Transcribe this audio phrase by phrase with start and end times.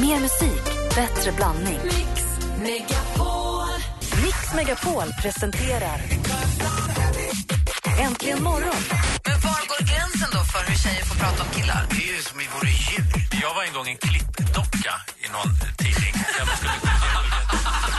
[0.00, 0.64] Mer musik,
[0.94, 1.78] bättre blandning.
[1.84, 2.24] Mix
[2.58, 3.68] Megapol.
[4.22, 6.00] Mix Megapol presenterar
[7.98, 8.82] Äntligen morgon.
[9.24, 11.86] Men var går gränsen då för hur tjejer får prata om killar?
[11.90, 13.28] Det är ju som vi vore djur.
[13.42, 14.94] Jag var en gång en klippdocka
[15.24, 16.14] i någon tidning.
[16.38, 16.78] Där man skulle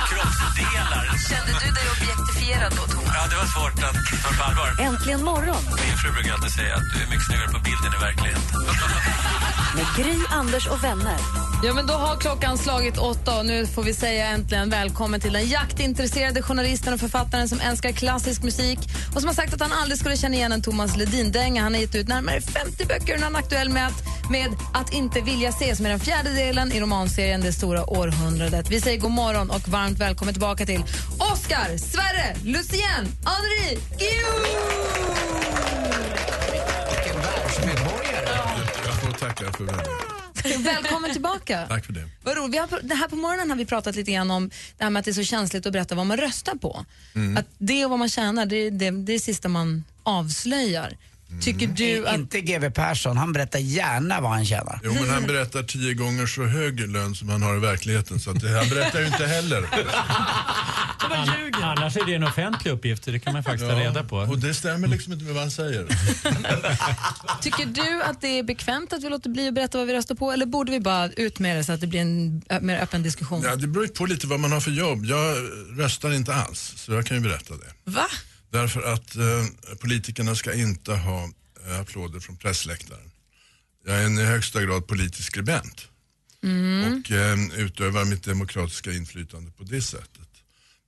[0.09, 1.05] kroppsdelar.
[1.29, 3.08] Kände du dig objektifierad då, Thomas?
[3.21, 4.85] Ja, det var svårt att ta på allvar.
[4.87, 8.03] Äntligen morgon Min fru brukar alltid säga att du är mycket snyggare på bilden i
[8.03, 8.43] verkligheten.
[9.75, 11.17] med Gry, Anders och vänner.
[11.63, 15.33] Ja, men då har klockan slagit åtta och nu får vi säga äntligen välkommen till
[15.33, 18.79] den jaktintresserade journalisten och författaren som älskar klassisk musik
[19.15, 21.63] och som har sagt att han aldrig skulle känna igen en Thomas Ledin-dänga.
[21.63, 24.93] Han har gett ut närmare 50 böcker och han är aktuell med att, med att
[24.93, 28.69] inte vilja se som är den fjärde delen i romanserien Det stora århundradet.
[28.69, 30.83] Vi säger god morgon och varmt välkommen tillbaka till
[31.17, 34.39] Oscar, Sverre, Lucien, Henri, Guillou!
[36.89, 38.29] Vilken världsmedborgare.
[38.85, 40.63] Jag får tacka för vänligheten.
[40.63, 41.65] Välkommen tillbaka.
[41.69, 42.09] Tack för det.
[42.23, 42.53] Vad roligt.
[42.53, 44.99] Vi har, det här på morgonen har vi pratat lite grann om det här med
[44.99, 46.85] att det är så känsligt att berätta vad man röstar på.
[47.37, 50.97] Att det och vad man tjänar, det är det, det, är det sista man avslöjar.
[51.41, 52.15] Tycker du att...
[52.15, 54.79] Inte GW Persson, han berättar gärna vad han tjänar.
[54.83, 58.31] Jo, men han berättar tio gånger så hög lön som han har i verkligheten, så
[58.31, 59.65] att det, han berättar ju inte heller.
[61.61, 64.17] Annars är det en offentlig uppgift, det kan man faktiskt ta reda på.
[64.17, 65.85] Och det stämmer liksom inte med vad han säger.
[67.41, 70.15] Tycker du att det är bekvämt att vi låter bli att berätta vad vi röstar
[70.15, 72.79] på eller borde vi bara ut med det så att det blir en ö- mer
[72.81, 73.41] öppen diskussion?
[73.43, 75.05] Ja, det beror ju på lite vad man har för jobb.
[75.05, 75.37] Jag
[75.77, 77.91] röstar inte alls, så jag kan ju berätta det.
[77.91, 78.05] Va?
[78.51, 79.45] Därför att eh,
[79.79, 81.29] politikerna ska inte ha
[81.67, 83.11] eh, applåder från pressläktaren.
[83.85, 85.87] Jag är en i högsta grad politisk skribent
[86.41, 90.29] och eh, utövar mitt demokratiska inflytande på det sättet.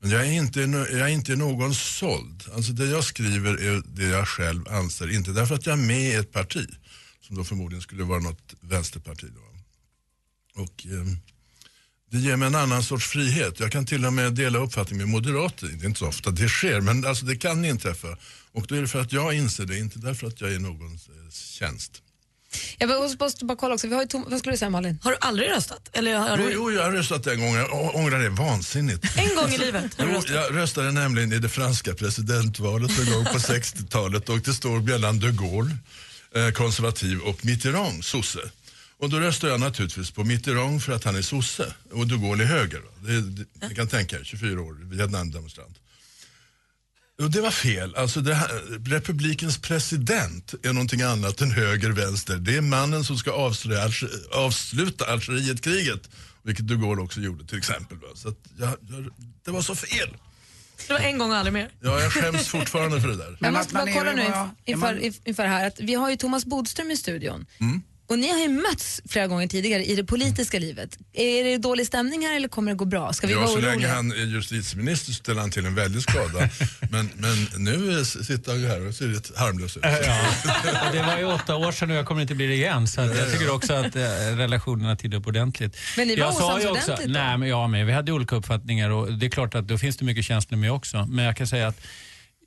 [0.02, 2.44] Men jag är inte, jag är inte någon såld.
[2.56, 6.02] Alltså det jag skriver är det jag själv anser, inte därför att jag är med
[6.02, 6.68] i ett parti
[7.22, 9.28] som då förmodligen skulle vara något vänsterparti.
[9.36, 9.42] Då.
[10.62, 11.06] Och, eh,
[12.12, 13.60] det ger mig en annan sorts frihet.
[13.60, 15.68] Jag kan till och med dela uppfattning med moderater.
[15.68, 18.08] Det är inte så ofta det sker, men alltså det kan inträffa.
[18.54, 21.08] Och då är det för att jag inser det, inte därför att jag är någons
[21.08, 21.92] eh, tjänst.
[22.78, 23.88] Jag måste bara kolla också.
[23.88, 25.00] Vi har ju Tom- vad skulle du säga Malin?
[25.04, 25.90] Har du aldrig röstat?
[25.94, 26.52] Eller har Jo, du...
[26.54, 29.06] jo, jag har röstat en gång, jag ångrar det vansinnigt.
[29.18, 30.36] En gång i livet har du Jo, röstat?
[30.36, 35.20] jag röstade nämligen i det franska presidentvalet en gång på 60-talet och det stod mellan
[35.20, 35.76] de Gaulle,
[36.36, 38.40] eh, konservativ, och Mitterrand, sosse.
[39.02, 42.44] Och då röstade jag naturligtvis på Mitterrand för att han är sosse och de Gaulle
[42.44, 42.82] är höger.
[43.06, 45.78] Det, det, ni kan tänka er, 24 år, Vietnamdemonstrant.
[47.22, 47.96] Och det var fel.
[47.96, 48.50] Alltså det här,
[48.86, 52.36] republikens president är någonting annat än höger, vänster.
[52.36, 53.90] Det är mannen som ska avslöja,
[54.32, 56.10] avsluta Algerietkriget,
[56.44, 57.98] vilket de Gaulle också gjorde till exempel.
[58.16, 59.10] Så att jag, jag,
[59.46, 60.10] det var så fel.
[60.88, 61.72] Det var en gång och aldrig mer.
[61.80, 63.26] Ja, jag skäms fortfarande för det där.
[63.32, 65.94] Jag Men måste bara kolla nu ja, inf- är man- inför, inför här att vi
[65.94, 67.46] har ju Thomas Bodström i studion.
[68.12, 70.98] Och ni har ju mötts flera gånger tidigare i det politiska livet.
[71.14, 73.14] Är det dålig stämning här eller kommer det gå bra?
[73.14, 73.94] Ska vi Ja, vara så länge oroliga?
[73.94, 76.50] han är justitieminister ställer han till en väldig skada.
[76.92, 79.84] men, men nu sitter han här och ser lite harmlös ut.
[79.84, 80.26] Ja.
[80.94, 82.88] Det var ju åtta år sedan och jag kommer inte bli det igen.
[82.88, 84.02] Så att jag tycker också att eh,
[84.38, 85.78] relationerna tillhör upp ordentligt.
[85.98, 87.86] Men ni var jag sa osams ju också, ordentligt nej, men jag med.
[87.86, 90.72] Vi hade olika uppfattningar och det är klart att då finns det mycket känslor med
[90.72, 91.06] också.
[91.10, 91.82] Men jag kan säga att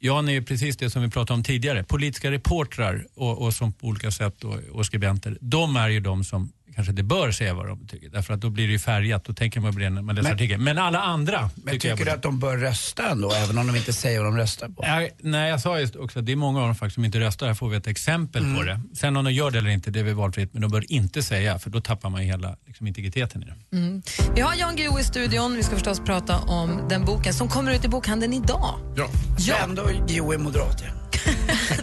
[0.05, 1.85] Jan är ju precis det som vi pratade om tidigare.
[1.85, 6.25] Politiska reportrar och, och som på olika sätt och, och skribenter, de är ju de
[6.25, 8.09] som kanske inte bör säga vad de tycker.
[8.09, 10.29] Därför att då blir det ju färgat, då tänker man på det när man läser
[10.29, 10.65] Men- artikeln.
[10.65, 13.67] Men alla andra Men tycker jag tycker du att de bör rösta ändå, även om
[13.67, 14.85] de inte säger vad de röstar på?
[14.87, 17.21] Ja, nej, jag sa just också att det är många av dem faktiskt som inte
[17.21, 17.47] röstar.
[17.47, 18.67] Här får vi ett exempel på Mm.
[18.67, 18.97] det.
[18.97, 20.53] Sen om de gör det eller inte, det är väl valfritt.
[20.53, 23.55] Men de bör inte säga, för då tappar man ju hela liksom, integriteten i det.
[24.35, 25.57] Vi har Jan Guillou i studion.
[25.57, 28.75] Vi ska förstås prata om den boken som kommer ut i bokhandeln idag.
[28.97, 29.09] Ja.
[29.39, 29.57] Ja.
[29.65, 30.91] Ändå Gio är moderat ja.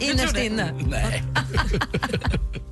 [0.00, 0.72] Innerst inne.
[0.86, 1.22] Nej.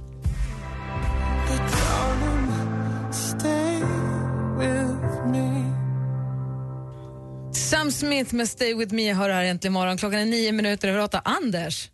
[7.55, 9.99] Sam Smith med Stay With Me hör här äntligen morgon.
[9.99, 11.21] Klockan är nio minuter över åtta.
[11.25, 11.89] Anders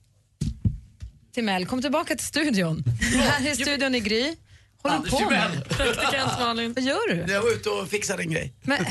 [1.34, 2.84] Timell, kom tillbaka till studion.
[3.15, 4.34] här i studion i Gry.
[4.83, 5.69] Håller du på med?
[5.69, 6.73] Praktikant Malin.
[6.73, 7.32] Vad gör du?
[7.32, 8.53] Jag var ute och fixade en grej.
[8.62, 8.85] Men,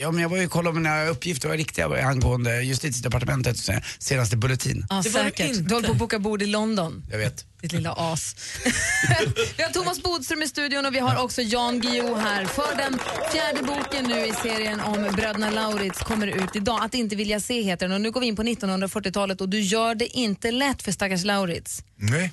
[0.00, 4.36] Ja, men jag var ju och kollade om mina uppgifter var riktiga angående justitiedepartementets senaste
[4.36, 4.86] bulletin.
[4.90, 5.68] ja, säkert.
[5.68, 7.04] Du håller på att boka bord i London.
[7.10, 7.46] Jag vet.
[7.64, 8.36] Ditt lilla as.
[9.56, 12.44] vi har Thomas Bodström i studion och vi har också Jan Guillou här.
[12.44, 12.98] För den
[13.32, 16.84] fjärde boken nu i serien om bröderna Lauritz kommer ut idag.
[16.84, 17.94] Att inte vilja se heter den.
[17.94, 21.24] Och nu går vi in på 1940-talet och du gör det inte lätt för stackars
[21.24, 21.82] Lauritz.
[21.96, 22.32] Nej.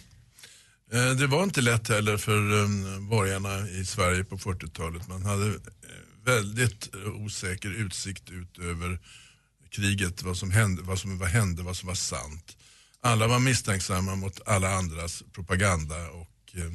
[0.93, 5.07] Eh, det var inte lätt heller för ehm, borgarna i Sverige på 40-talet.
[5.07, 5.53] Man hade eh,
[6.25, 8.99] väldigt eh, osäker utsikt ut över
[9.69, 12.57] kriget, vad som hände, vad som var, hände, vad som var sant.
[13.03, 16.71] Alla var misstänksamma mot alla andras propaganda och eh,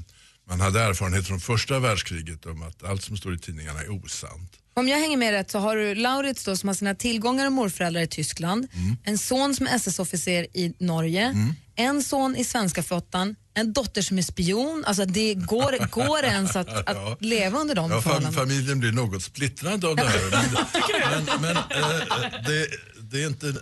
[0.49, 4.53] Man hade erfarenhet från första världskriget om att allt som står i tidningarna är osant.
[4.75, 7.53] Om jag hänger med rätt så har du Laurits då som har sina tillgångar och
[7.53, 8.97] morföräldrar i Tyskland, Mm.
[9.05, 14.19] en son som är SS-officer i Norge, en son i svenska flottan, en dotter som
[14.19, 14.85] är spion.
[14.87, 17.17] Alltså det går, går det ens att, att Ja.
[17.21, 18.43] leva under de Ja, förhållandena?
[18.43, 20.31] familjen blir något splittrad av det här.
[21.11, 22.67] Men, men, men eh, det,
[23.01, 23.55] det, är inte,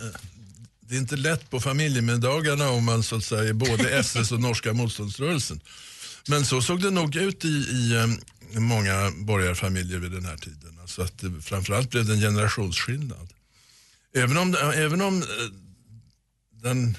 [0.87, 4.39] det är inte lätt på familjemiddagarna om man så att säga är både SS och
[4.39, 5.59] norska motståndsrörelsen.
[6.27, 10.79] Men så såg det nog ut i, i eh, många borgarfamiljer vid den här tiden.
[10.81, 13.33] Alltså att det, framförallt blev det en generationsskillnad.
[14.15, 15.27] Även om, även om eh,
[16.51, 16.97] den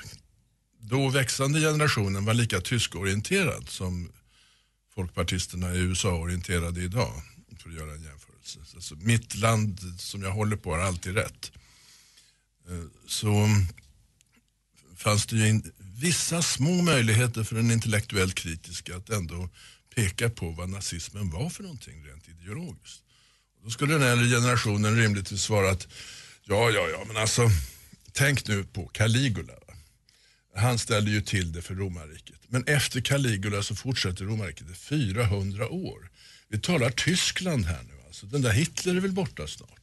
[0.81, 4.09] då växande generationen var lika tyskorienterad som
[4.94, 7.12] folkpartisterna i USA orienterade idag.
[7.59, 8.59] För att göra en jämförelse.
[8.75, 11.53] Alltså, mitt land som jag håller på har alltid rätt.
[12.69, 13.49] Eh, så
[14.97, 19.49] fanns det ju in, vissa små möjligheter för en intellektuellt kritisk att ändå
[19.95, 23.03] peka på vad nazismen var för någonting rent ideologiskt.
[23.65, 25.89] Då skulle den äldre generationen rimligtvis svara att
[26.45, 27.51] ja, ja, ja, men alltså
[28.13, 29.53] tänk nu på Caligula.
[29.53, 29.75] Va?
[30.57, 32.41] Han ställde ju till det för romarriket.
[32.49, 36.11] Men efter Caligula så fortsätter romarriket i 400 år.
[36.49, 38.27] Vi talar Tyskland här nu alltså.
[38.27, 39.75] Den där Hitler är väl borta snart.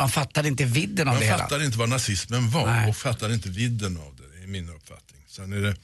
[0.00, 1.38] Man fattade inte vidden av Man det hela.
[1.38, 2.88] fattar inte vad nazismen var Nej.
[2.88, 5.20] och fattar inte vidden av det, är min uppfattning.
[5.28, 5.76] Sen är det,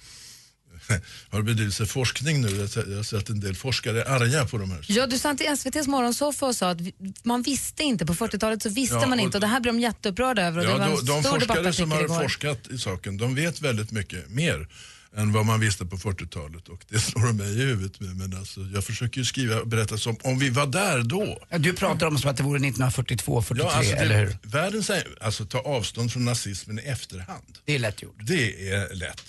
[1.30, 2.60] har det bedrivits forskning nu, jag
[2.96, 4.84] har- sett en del forskare är arga på de här.
[4.88, 6.78] Ja, du satt i SVTs morgonsoffa och sa att
[7.22, 9.80] man visste inte, på 40-talet så visste Ja, man inte och det här blev de
[9.80, 12.20] jätteupprörda över och det var Ja, en de, de stor forskare som har igår.
[12.22, 14.68] forskat i saken, de vet väldigt mycket mer
[15.16, 18.16] än vad man visste på 40-talet och det slår de mig i huvudet med.
[18.16, 21.46] Men alltså, jag försöker ju skriva och berätta som om vi var där då.
[21.50, 24.36] Ja, Du pratar om som att det vore 1942, 43, alltså, det- eller hur?
[24.42, 27.58] Världen säger, alltså ta avstånd från nazismen i efterhand.
[27.64, 28.16] Det är lätt gjort.
[28.26, 29.22] Det är lätt.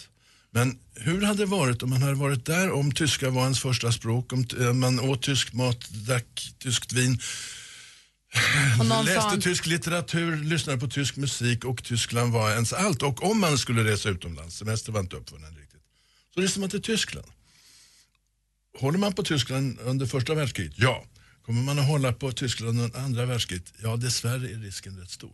[0.51, 3.91] Men hur hade det varit om man hade varit där, om tyska var ens första
[3.91, 7.19] språk, om eh, man åt tysk mat, drack tyskt vin,
[9.05, 13.01] läste han, tysk litteratur, lyssnade på tysk musik och Tyskland var ens allt.
[13.03, 15.53] Och om man skulle resa utomlands, semester var inte uppfunnen
[16.37, 17.27] så reser man till Tyskland.
[18.79, 20.73] Håller man på Tyskland under första världskriget?
[20.75, 21.05] Ja.
[21.45, 23.73] Kommer man att hålla på Tyskland under andra världskriget?
[23.83, 25.31] Ja, dessvärre är risken rätt stor.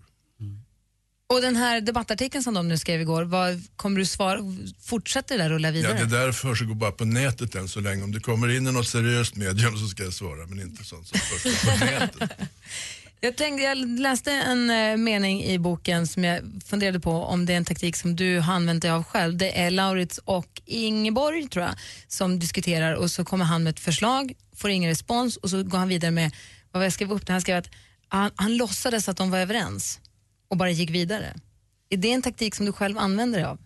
[1.27, 4.39] och den här debattartikeln som de nu skrev igår, vad, kommer du svara,
[4.81, 5.99] fortsätter det där rulla Ja, vidare?
[5.99, 8.03] det där försiggår bara på nätet än så länge.
[8.03, 11.07] Om det kommer in i något seriöst medium så ska jag svara, men inte sånt
[11.07, 12.39] som försiggår på nätet.
[13.23, 17.53] Jag, tänkte, jag läste en eh, mening i boken som jag funderade på om det
[17.53, 19.37] är en taktik som du har använt dig av själv.
[19.37, 21.75] Det är Laurits och Ingeborg tror jag
[22.07, 25.77] som diskuterar och så kommer han med ett förslag, får ingen respons och så går
[25.77, 26.31] han vidare med
[26.71, 27.33] vad jag skrev upp det.
[27.33, 27.69] Han skrev att
[28.07, 29.99] han, han låtsades att de var överens
[30.47, 31.33] och bara gick vidare.
[31.89, 33.59] Är det en taktik som du själv använder dig av?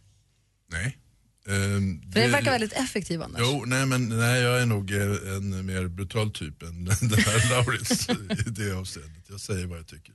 [0.71, 0.98] Nej.
[1.47, 3.41] Ehm, För det verkar väldigt effektiv annars.
[3.41, 7.49] Jo, nej, men nej, jag är nog eh, en mer brutal typ än den här
[7.49, 8.09] Laurits
[8.47, 9.23] i det avseendet.
[9.29, 10.13] Jag säger vad jag tycker.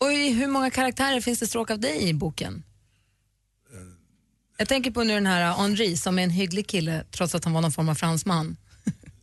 [0.00, 2.62] Och i hur många karaktärer finns det stråk av dig i boken?
[4.58, 7.52] Jag tänker på nu den här Henri som är en hygglig kille trots att han
[7.52, 8.56] var någon form av fransman.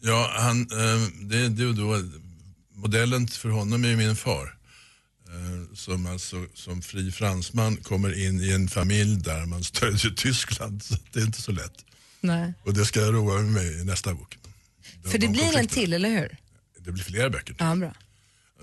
[0.02, 2.04] Ja, han, eh, det, det då,
[2.74, 4.58] modellen för honom är ju min far.
[5.40, 10.84] Eh, som alltså som fri fransman kommer in i en familj där man stödjer Tyskland.
[10.84, 11.86] Så det är inte så lätt.
[12.22, 12.54] Nej.
[12.64, 14.38] Och det ska jag roa mig med i nästa bok.
[15.04, 16.38] De- För det de blir en till, eller hur?
[16.80, 17.56] Det blir flera böcker.
[17.60, 17.94] Ja, bra.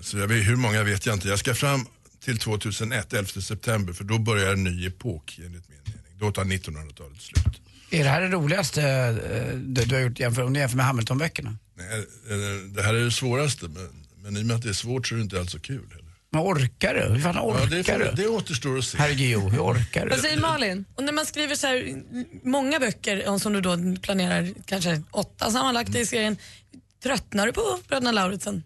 [0.01, 1.27] Så jag vet, hur många vet jag inte.
[1.27, 1.85] Jag ska fram
[2.23, 6.01] till 2001, 11 september, för då börjar en ny epok enligt min mening.
[6.19, 7.61] Då tar 1900-talet slut.
[7.91, 10.85] Är det här det roligaste eh, du, du har gjort jämför, om du jämför med
[10.85, 11.57] Hamilton-böckerna?
[11.77, 13.89] Nej, eh, det här är det svåraste, men,
[14.23, 15.83] men i och med att det är svårt så är det inte alls så kul.
[16.31, 17.01] Men orkar du?
[17.13, 18.11] Hur fan Ja, orkar det, får, du?
[18.23, 18.97] det återstår att se.
[18.97, 20.09] Herregud, hur orkar du?
[20.09, 20.85] Vad säger Malin?
[20.95, 22.01] Och när man skriver så här
[22.43, 26.37] många böcker, och som du då planerar kanske åtta sammanlagt i serien,
[27.03, 28.63] tröttnar du på bröderna Lauritsen?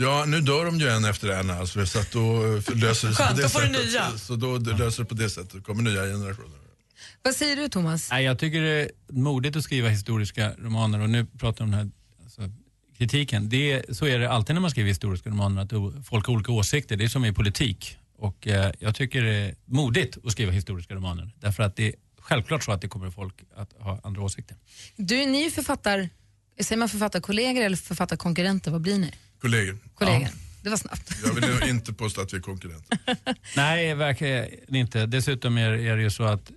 [0.00, 3.14] Ja, nu dör de ju en efter en alltså, så att då eh, löser det
[3.14, 3.86] sig Skönt, på det då får du sättet.
[3.92, 4.10] nya.
[4.10, 6.58] Så, så då löser det på det sättet, kommer nya generationer.
[7.22, 8.10] Vad säger du Thomas?
[8.10, 11.70] Nej, jag tycker det är modigt att skriva historiska romaner och nu pratar vi om
[11.70, 11.90] den här
[12.98, 13.48] kritiken.
[13.48, 16.52] Det, är- så är det alltid när man skriver historiska romaner, att folk har olika
[16.52, 16.96] åsikter.
[16.96, 17.96] Det är som i politik.
[18.18, 21.30] Och eh, jag tycker det är modigt att skriva historiska romaner.
[21.40, 24.56] Därför att det är självklart så att det kommer folk att ha andra åsikter.
[24.96, 26.08] Du, ni är författar,
[26.60, 28.70] säger man författarkollegor eller författarkonkurrenter?
[28.70, 29.12] Vad blir ni?
[29.40, 30.28] Kollegor, Kollegor.
[30.62, 31.12] Det var snabbt.
[31.24, 32.98] jag vill inte påstå att vi är konkurrenter.
[33.56, 35.06] Nej, verkligen inte.
[35.06, 36.50] Dessutom är, är det ju så att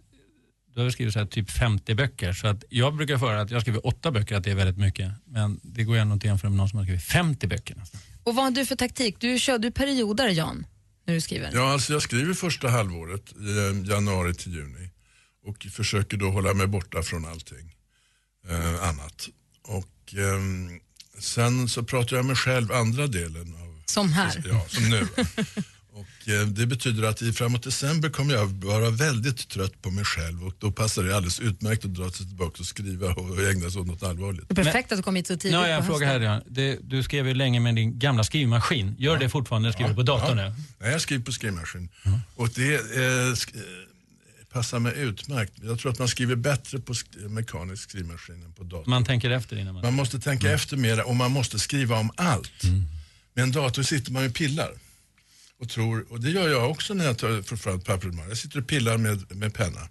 [0.76, 2.34] du har skrivit så här, typ 50 böcker.
[2.34, 5.12] Så att jag brukar föra att jag skriver åtta böcker, att det är väldigt mycket.
[5.26, 8.02] Men det går ändå inte att jämföra med någon som har skrivit 50 böcker nästan.
[8.24, 9.16] Och vad har du för taktik?
[9.20, 10.66] Du kör du perioder Jan,
[11.06, 11.52] när du skriver?
[11.54, 14.90] Ja, alltså jag skriver första halvåret, eh, januari till juni.
[15.46, 17.76] Och försöker då hålla mig borta från allting
[18.50, 19.28] eh, annat.
[19.64, 20.80] och ehm,
[21.20, 24.44] sen så pratar jag med själv andra delen av Som här.
[24.46, 25.08] Ja, som nu.
[26.42, 30.46] Eh, det betyder att i framåt december kommer jag vara väldigt trött på mig själv
[30.48, 33.82] och då passar det alldeles utmärkt att dra sig tillbaka och skriva och ägna sig
[33.82, 34.44] åt något allvarligt.
[34.50, 36.20] Det är perfekt att du kom hit så tidigt Nu har jag en fråga här.
[36.20, 36.42] Ja.
[36.50, 38.96] Det, du skrev ju länge med din gamla skrivmaskin.
[39.00, 39.74] Gör det fortfarande?
[39.74, 40.54] Skriver du på datorn nu?
[40.80, 41.90] Nej, jag skriver på skrivmaskin.
[42.36, 43.00] Och det eh,
[43.34, 43.62] sk- eh,
[44.54, 45.54] passar mig utmärkt.
[45.64, 48.90] Jag tror att man skriver bättre på sk- mekanisk skrivmaskin än på dator.
[48.90, 49.84] Man tänker efter innan man...
[49.84, 52.64] Man måste tänka efter mer och man måste skriva om allt.
[53.34, 54.72] Med en dator sitter man ju pillar.
[55.62, 58.68] Och, tror, och det gör jag också när jag tar, fram papper Jag sitter och
[58.68, 59.90] pillar med, med penna.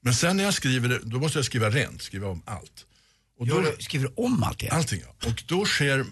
[0.00, 2.84] Men sen när jag skriver det, då måste jag skriva rent, skriva om allt.
[3.38, 4.76] Och då, du, skriver du om allt igen?
[4.76, 5.28] allting ja.
[5.28, 6.04] Och då sker eh,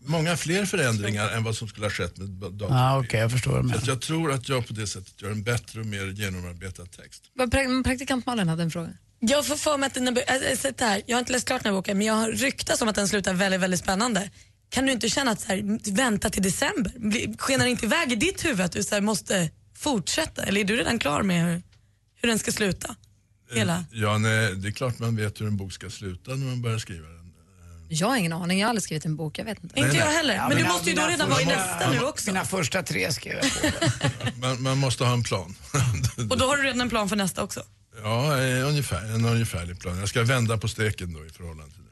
[0.00, 2.76] många fler förändringar än vad som skulle ha skett med datorn.
[2.76, 5.80] Ja, okej, jag förstår Så jag tror att jag på det sättet gör en bättre
[5.80, 7.22] och mer genomarbetad text.
[7.84, 8.90] Praktikant Malin hade en fråga.
[9.20, 11.72] Jag får för mig att den äh, äh, här, jag har inte läst klart den
[11.72, 14.30] här boken men jag har ryktats om att den slutar väldigt, väldigt spännande.
[14.70, 16.92] Kan du inte känna att så här, vänta till december?
[17.38, 20.42] Skenar det inte iväg i ditt huvud att du så här, måste fortsätta?
[20.42, 21.62] Eller är du redan klar med hur,
[22.20, 22.94] hur den ska sluta?
[23.52, 23.84] Hela?
[23.92, 26.78] Ja, nej, det är klart man vet hur en bok ska sluta när man börjar
[26.78, 27.18] skriva den.
[27.90, 29.38] Jag har ingen aning, jag har aldrig skrivit en bok.
[29.38, 29.80] Jag vet inte.
[29.80, 30.34] Inte jag heller.
[30.34, 32.30] Ja, men du mina- måste ju då redan vara i nästa nu också.
[32.30, 33.88] Mina första tre skrev jag på.
[34.40, 35.54] Man, man måste ha en plan.
[36.30, 37.62] Och då har du redan en plan för nästa också?
[38.02, 39.98] ja, eh, ungefär, en ungefärlig plan.
[39.98, 41.87] Jag ska vända på steken då i förhållande till det.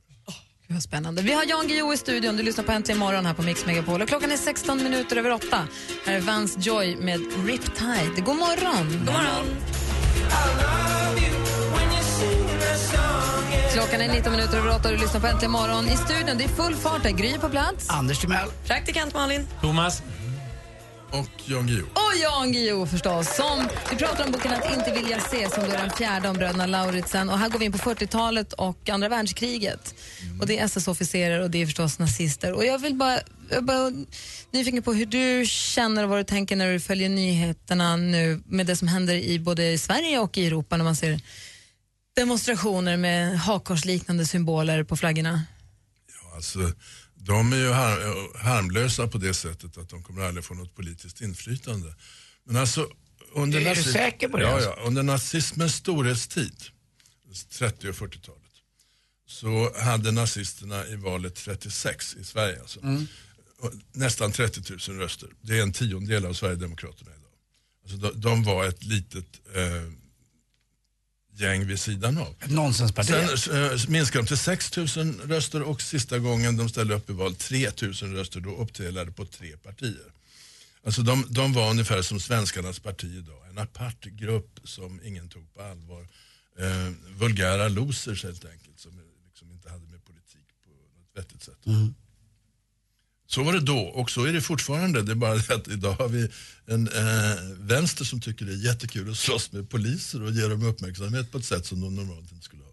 [0.68, 1.22] Vad spännande.
[1.22, 2.36] Vi har Jan Guillou i studion.
[2.36, 4.02] Du lyssnar på Äntligen morgon här på Mix Megapol.
[4.02, 5.46] Och klockan är 16 minuter över 8.
[6.06, 8.20] Här är Vance Joy med Riptide.
[8.24, 8.90] God morgon!
[8.92, 9.46] God morgon!
[13.72, 15.88] Klockan är 19 minuter över 8 och du lyssnar på Äntligen morgon.
[15.88, 17.02] I studion, det är full fart.
[17.02, 17.10] Där.
[17.10, 17.90] Gry på plats.
[17.90, 18.48] Anders Timell.
[18.66, 19.46] Praktikant Malin?
[19.60, 20.02] Thomas?
[21.18, 21.86] Och Jan Guillou.
[21.86, 23.36] Och Jan Guillou förstås.
[23.36, 26.36] Som, vi pratar om boken Att inte vilja se som då är den fjärde om
[26.36, 27.30] bröderna Lauritsen.
[27.30, 29.94] Och här går vi in på 40-talet och andra världskriget.
[30.40, 32.52] Och det är SS-officerare och det är förstås nazister.
[32.52, 33.18] Och jag vill bara,
[33.50, 33.92] jag bara
[34.50, 38.66] nyfiken på hur du känner och vad du tänker när du följer nyheterna nu med
[38.66, 41.20] det som händer i både i Sverige och i Europa när man ser
[42.16, 45.42] demonstrationer med hakkorsliknande symboler på flaggorna.
[46.34, 46.58] Alltså,
[47.26, 51.20] de är ju har, harmlösa på det sättet att de kommer aldrig få något politiskt
[51.20, 51.94] inflytande.
[52.44, 52.90] Men alltså,
[53.32, 56.64] under, Är du säker på det, Ja, ja, under nazismens storhetstid,
[57.50, 58.42] 30 och 40-talet,
[59.26, 62.60] så hade nazisterna i valet 36 i Sverige.
[62.60, 62.82] Alltså.
[62.82, 63.06] Mm.
[63.92, 65.28] Nästan 30 000 röster.
[65.40, 67.32] Det är en tiondel av Sverigedemokraterna idag.
[67.82, 69.92] Alltså, de, de var ett litet eh,
[71.40, 72.34] gäng vid sidan av.
[72.40, 73.38] Ett nonsensparti.
[73.38, 74.86] Sen eh, minskade de till 6 000
[75.24, 78.40] röster och sista gången de ställde upp i val 3 000 röster.
[78.40, 80.12] Då uppdelade på tre partier.
[80.84, 83.48] Alltså de, de var ungefär som svenskarnas parti idag.
[83.50, 86.08] En apart grupp som ingen tog på allvar.
[86.58, 91.66] Eh, vulgära losers helt enkelt som liksom inte hade med politik på något vettigt sätt.
[93.36, 95.02] Så var det då och så är det fortfarande.
[95.02, 96.28] Det är bara det att idag har vi
[96.66, 100.62] en eh, vänster som tycker det är jättekul att slåss med poliser och ge dem
[100.62, 102.70] uppmärksamhet på ett sätt som de normalt inte skulle ha.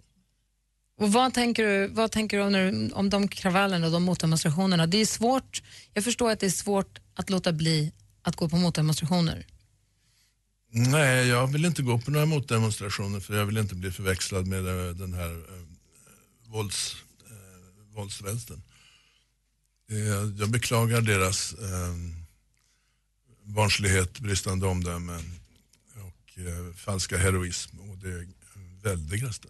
[1.00, 4.88] Och vad tänker du, vad tänker du om, du- om de kravallerna och de motdemonstrationerna?
[4.88, 7.92] Det är svårt, jag förstår att det är svårt att låta bli
[8.22, 9.46] att gå på motdemonstrationer.
[10.72, 14.68] Nej, jag vill inte gå på några motdemonstrationer för jag vill inte bli förväxlad med
[14.68, 15.62] eh, den här eh,
[16.48, 16.96] vålds,
[17.30, 18.62] eh, våldsvänstern.
[19.94, 21.96] Eh, jag beklagar deras eh,
[23.44, 25.22] barnslighet, bristande omdömen
[25.96, 28.28] och eh, falska heroism och det
[28.90, 29.48] väldigaste.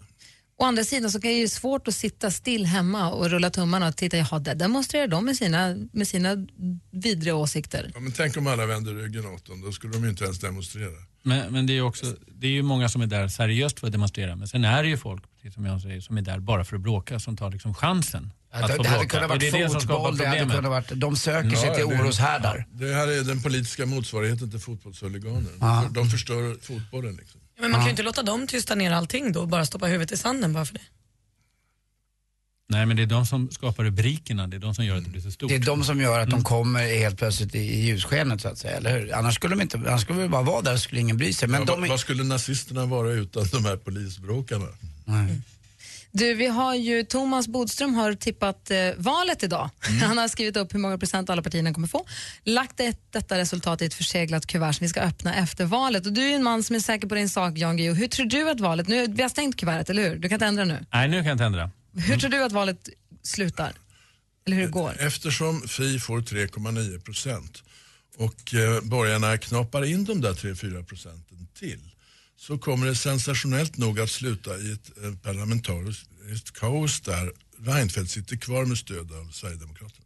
[0.57, 3.87] Å andra sidan så kan det ju svårt att sitta still hemma och rulla tummarna
[3.87, 6.47] och titta, jaha, där demonstrerar de med sina, med sina
[6.91, 7.91] vidriga åsikter.
[7.93, 10.39] Ja, men tänk om alla vänder ryggen åt dem, då skulle de ju inte ens
[10.39, 10.93] demonstrera.
[11.23, 13.93] Men, men det är också, det är ju många som är där seriöst för att
[13.93, 14.35] demonstrera.
[14.35, 16.75] Men sen är det ju folk, precis som jag säger, som är där bara för
[16.75, 18.31] att bråka, som tar liksom chansen
[18.61, 21.67] att det, hade kunnat är varit det fotboll, det hade kunnat varit, de söker sig
[21.69, 22.65] Ja, till det- oroshärdar.
[22.71, 25.51] Det här är den politiska motsvarigheten till fotbollshuliganer.
[25.59, 25.85] Ja.
[25.91, 27.15] De förstör fotbollen.
[27.15, 27.41] Liksom.
[27.59, 30.11] Men man kan ju inte låta dem tysta ner allting då och bara stoppa huvudet
[30.11, 30.81] i sanden bara för det.
[32.69, 35.09] Nej, men det är de som skapar rubrikerna, det är de som gör att det
[35.09, 35.49] blir så stort.
[35.49, 36.39] Det är de som gör att Mm.
[36.39, 39.13] de kommer helt plötsligt i, i ljusskenet så att säga, eller hur?
[39.15, 41.47] Annars skulle de inte, annars skulle de bara vara där så skulle ingen bry sig.
[41.47, 44.65] Men Ja, de Vad skulle nazisterna vara utan de här polisbråkarna?
[45.05, 45.41] Nej.
[46.15, 49.69] Du, vi har ju, Thomas Bodström har tippat eh, valet idag.
[50.01, 52.05] Han har skrivit upp hur många procent alla partierna kommer få,
[52.43, 56.05] lagt ett, detta resultat i ett förseglat kuvert som vi ska öppna efter valet.
[56.05, 57.93] Och du är en man som är säker på din sak, Jan Guillou.
[57.93, 60.15] Hur tror du att valet, nu, vi har stängt kuvertet, eller hur?
[60.15, 60.85] Du kan inte ändra nu.
[60.93, 61.71] Nej, nu kan jag inte ändra.
[61.95, 62.89] Hur tror du att valet
[63.23, 63.73] slutar?
[64.45, 64.95] Eller hur det går?
[64.99, 67.63] Eftersom Fi får 3,9 procent
[68.17, 71.92] och eh, borgarna knoppar in de där 3-4 procenten till
[72.37, 78.35] så kommer det sensationellt nog att sluta i ett eh, parlamentariskt kaos där Reinfeldt sitter
[78.35, 80.05] kvar med stöd av Sverigedemokraterna.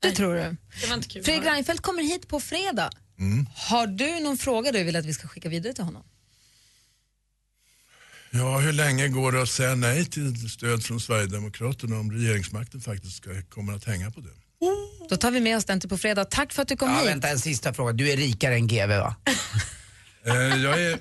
[0.00, 0.56] Det tror du.
[0.80, 1.24] Det var inte kul.
[1.24, 2.90] Fredrik Reinfeldt kommer hit på fredag.
[3.54, 6.02] Har du någon fråga du vill att vi ska skicka vidare till honom?
[8.30, 13.16] Ja, hur länge går det att säga nej till stöd från Sverigedemokraterna om regeringsmakten faktiskt
[13.16, 14.30] ska, kommer att hänga på det?
[15.08, 16.24] Då tar vi med oss den till på fredag.
[16.24, 17.08] Tack för att du kom Ja, hit.
[17.08, 17.92] vänta en sista fråga.
[17.92, 19.16] Du är rikare än GV va?
[20.26, 20.98] Eh, jag är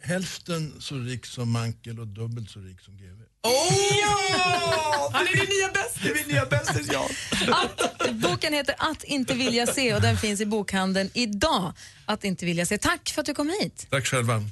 [0.00, 3.22] hälften så rik som Mankel och dubbelt så rik som GV.
[3.42, 5.10] Ja!
[5.12, 6.02] Han är din nya bästis!
[6.02, 7.08] Det är min nya bästis, ja.
[7.54, 11.72] Att, boken heter Att inte vilja se och den finns i bokhandeln idag.
[12.04, 12.78] Att inte vilja se.
[12.78, 13.86] Tack för att du kom hit.
[13.90, 14.42] Tack själva.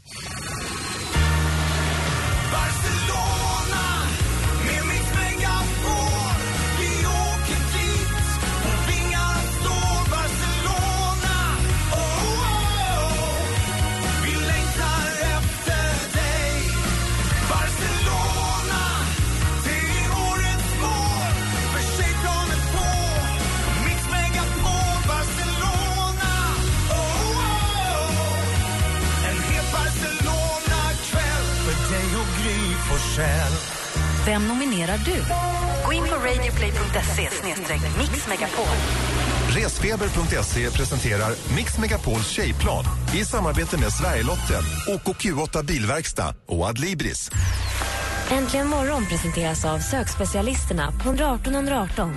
[34.95, 35.25] Nominerar du?
[35.87, 37.29] Gå in på radioplay.se
[37.99, 38.67] mixmegapol.
[39.49, 42.85] Resfeber.se presenterar Mix Megapols tjejplan
[43.15, 47.31] i samarbete med Sverigelotten, OKQ8 Bilverkstad och Adlibris.
[48.31, 52.15] Äntligen morgon presenteras av sökspecialisterna på 118 118.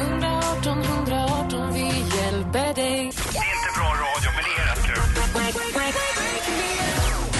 [0.00, 1.84] 118 118, vi
[2.16, 3.12] hjälper dig.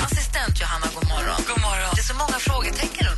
[0.04, 1.40] Assistent Johanna, god morgon.
[1.48, 1.90] God morgon.
[1.94, 3.17] Det är så många frågetecken runt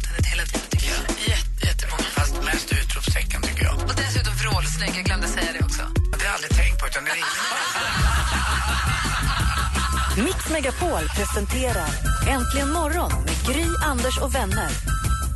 [4.81, 5.83] vrålsnygg, jag glömde säga det också.
[5.95, 7.17] Det har jag aldrig tänkt på utan det är
[10.25, 11.89] Mix Megapol presenterar
[12.29, 14.69] Äntligen morgon med Gry, Anders och vänner.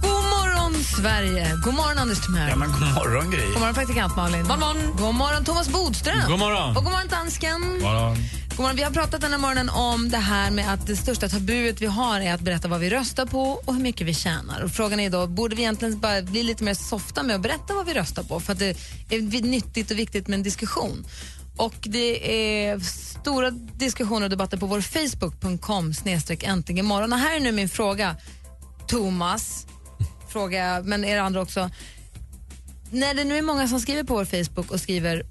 [0.02, 1.52] God morgon, Sverige.
[1.64, 2.48] God morgon, Anders Timell.
[2.48, 3.46] Ja men god morgon Gry.
[3.52, 4.44] God morgon, praktikant Malin.
[4.48, 6.28] God morgon, god morgon Thomas Bodström.
[6.28, 6.76] God morgon.
[6.76, 7.60] Och god morgon, dansken.
[7.62, 8.16] God morgon.
[8.58, 11.86] Vi har pratat den här morgonen om det här med att det största tabuet vi
[11.86, 14.62] har är att berätta vad vi röstar på och hur mycket vi tjänar.
[14.62, 17.74] Och frågan är då, borde vi egentligen bara bli lite mer softa med att berätta
[17.74, 18.40] vad vi röstar på?
[18.40, 18.76] För att det
[19.10, 21.06] är nyttigt och viktigt med en diskussion.
[21.56, 22.34] Och det
[22.66, 27.12] är stora diskussioner och debatter på vår Facebook.com snedstreck äntligen morgon.
[27.12, 28.16] Och här är nu min fråga,
[28.88, 29.66] Thomas,
[30.28, 31.70] fråga jag, men er andra också.
[32.90, 35.26] När det nu är många som skriver på vår Facebook och skriver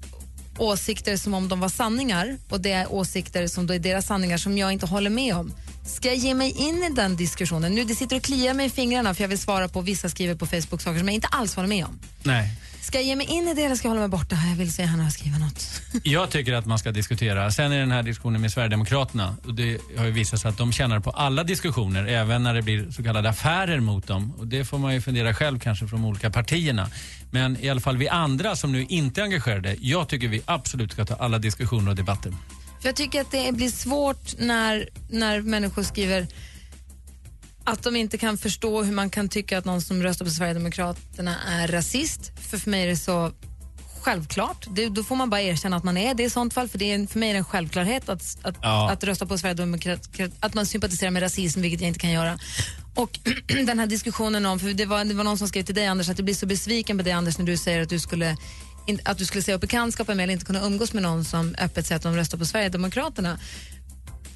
[0.58, 4.38] åsikter som om de var sanningar och det är åsikter som då är deras sanningar
[4.38, 5.54] som jag inte håller med om.
[5.86, 7.74] Ska jag ge mig in i den diskussionen?
[7.74, 10.34] Nu det sitter och kliar mig i fingrarna för jag vill svara på vissa skriver
[10.34, 11.98] på Facebook saker som jag inte alls håller med om.
[12.22, 12.50] Nej.
[12.84, 14.36] Ska jag ge mig in i det eller ska jag hålla mig borta?
[14.50, 15.82] Jag vill se Hanna skriva något.
[16.02, 17.50] Jag tycker att man ska diskutera.
[17.50, 20.72] Sen är den här diskussionen med Sverigedemokraterna, och det har ju visat sig att de
[20.72, 24.32] tjänar på alla diskussioner, även när det blir så kallade affärer mot dem.
[24.38, 26.90] Och det får man ju fundera själv kanske från de olika partierna.
[27.30, 30.92] Men i alla fall vi andra som nu inte är engagerade, jag tycker vi absolut
[30.92, 32.34] ska ta alla diskussioner och debatter.
[32.80, 36.26] För jag tycker att det blir svårt när, när människor skriver
[37.64, 41.36] att de inte kan förstå hur man kan tycka att någon som röstar på Sverigedemokraterna
[41.48, 42.32] är rasist.
[42.50, 43.32] För för mig är det så
[44.04, 44.66] självklart.
[44.70, 46.68] Det, då får man bara erkänna att man är det i sånt fall.
[46.68, 48.90] För det är för mig är det en självklarhet att, att, Ja.
[48.90, 52.38] att rösta på Sverigedemokraterna, att man sympatiserar med rasism, vilket jag inte kan göra.
[52.94, 53.18] Och
[53.66, 56.08] den här diskussionen om, för det var, det var någon som skrev till dig Anders,
[56.08, 58.36] att du blir så besviken på dig Anders när du säger att du skulle
[59.04, 61.86] att du skulle säga upp bekantskapen med eller inte kunna umgås med någon som öppet
[61.86, 63.38] säger att de röstar på Sverigedemokraterna.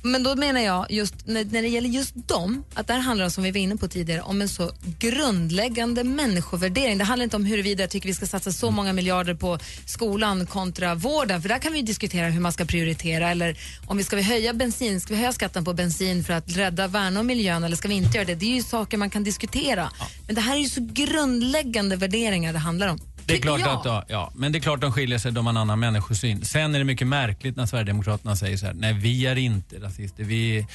[0.02, 3.28] Men då menar jag, just när, när det gäller just dem, att det här handlar
[3.28, 6.98] som vi var inne på tidigare om en så grundläggande människovärdering.
[6.98, 10.46] Det handlar inte om huruvida jag tycker vi ska satsa så många miljarder på skolan
[10.46, 13.30] kontra vården, för där kan vi diskutera hur man ska prioritera.
[13.30, 16.56] Eller om vi ska vi höja bensin, ska vi höja skatten på bensin för att
[16.56, 18.34] rädda, värna om miljön eller ska vi inte göra det?
[18.34, 19.90] Det är ju saker man kan diskutera.
[20.26, 23.00] Men det här är ju så grundläggande värderingar det handlar om.
[23.28, 23.86] Det är klart jag.
[23.86, 26.44] att, ja, men det är klart de skiljer sig, de har en annan människosyn.
[26.44, 30.24] Sen är det mycket märkligt när Sverigedemokraterna säger så här, nej vi är inte rasister,
[30.24, 30.66] vi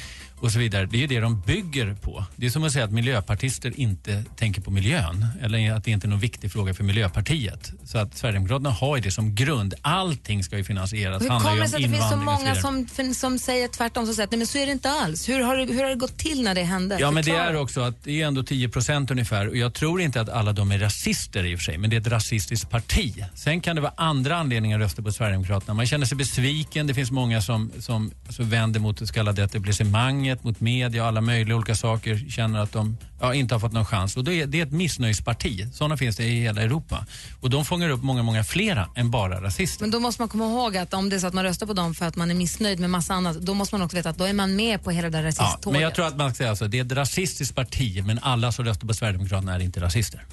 [0.44, 0.86] och så vidare.
[0.86, 2.26] Det är ju det de bygger på.
[2.36, 6.08] Det är som att säga att miljöpartister inte tänker på miljön, eller att det inte
[6.08, 7.72] är någon viktig fråga för Miljöpartiet.
[7.86, 9.74] Så att Sverigedemokraterna har ju det som grund.
[9.82, 11.24] Allting ska ju finansieras.
[11.24, 14.16] Hur kommer om det sig att det finns så många som, som säger tvärtom, som
[14.16, 15.30] säger att nej, men så är det inte alls?
[15.30, 16.98] Hur har, hur har det gått till när det hände?
[17.00, 20.02] Ja, men det är också att det är ändå 10 procent ungefär och jag tror
[20.02, 22.43] inte att alla de är rasister i och för sig, men det är ett rasistiskt
[22.70, 23.26] parti.
[23.36, 25.74] Sen kan det vara andra anledningar att rösta på Sverigedemokraterna.
[25.74, 29.44] Man känner sig besviken, det finns många som, som alltså vänder mot det så kallade
[29.44, 33.72] etablissemanget, mot media och alla möjliga olika saker, känner att de ja, inte har fått
[33.72, 34.18] någon chans.
[34.18, 37.06] Och det är, det är ett missnöjesparti, sådana finns det i hela Europa.
[37.42, 39.84] Och de fångar upp många, många flera än bara rasister.
[39.84, 41.74] Men då måste man komma ihåg att om det är så att man röstar på
[41.74, 44.18] dem för att man är missnöjd med massa annat, då måste man också veta att
[44.18, 45.74] då är man med på hela det där Ja, rasisttåget.
[45.74, 48.52] men jag tror att man ska säga så, det är ett rasistiskt parti, men alla
[48.52, 50.26] som röstar på Sverigedemokraterna är inte rasister.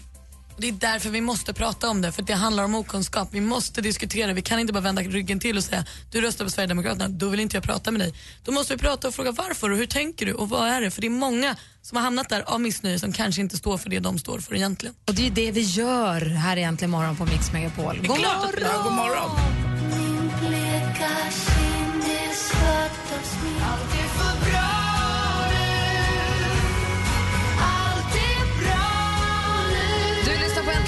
[0.61, 3.29] Det är därför vi måste prata om det, för det handlar om okunskap.
[3.33, 6.51] Vi måste diskutera, vi kan inte bara vända ryggen till och säga du röstar på
[6.51, 8.15] Sverigedemokraterna, då vill inte jag prata med dig.
[8.45, 10.91] Då måste vi prata och fråga varför och hur tänker du och vad är det?
[10.91, 13.91] För det är många som har hamnat där av missnöje som kanske inte står för
[13.91, 14.95] det de står för egentligen.
[15.07, 17.97] Och det är ju det vi gör här egentligen morgon på Mix Megapol.
[17.97, 18.53] God morgon!
[18.61, 19.31] Ja, god morgon.
[24.45, 24.80] Du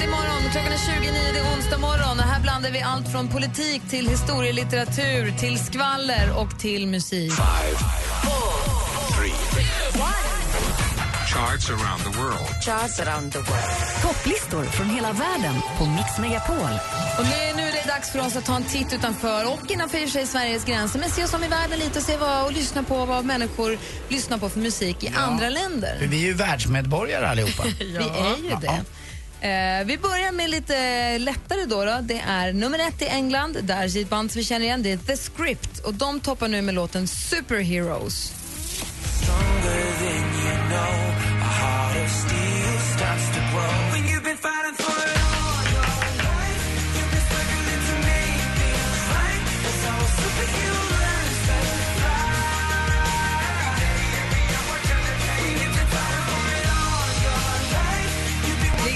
[0.02, 0.52] Äntligen morgon.
[0.52, 2.18] Klockan är 29, det är onsdag morgon.
[2.18, 7.32] Och här blandar vi allt från politik till historielitteratur, till skvaller och till musik.
[11.32, 12.64] Charts around the world.
[12.64, 14.02] Charts around the world.
[14.02, 16.78] Topplistor från hela världen på Mix Megapol.
[17.18, 19.98] Och nu, nu är det dags för oss att ta en titt utanför och innanför
[19.98, 21.00] i sig Sveriges gränser.
[21.00, 23.78] Men se oss om i världen lite och se vad, och lyssna på vad människor
[24.08, 25.98] lyssnar på för musik i andra länder.
[25.98, 27.62] För vi är ju världsmedborgare allihopa.
[27.78, 28.84] Vi är ju det.
[29.42, 31.98] Eh, vi börjar med lite lättare då, då.
[32.02, 34.92] Det är nummer ett i England, där är ett band som vi känner igen, det
[34.92, 35.78] är The Script.
[35.78, 38.32] Och de toppar nu med låten Superheroes.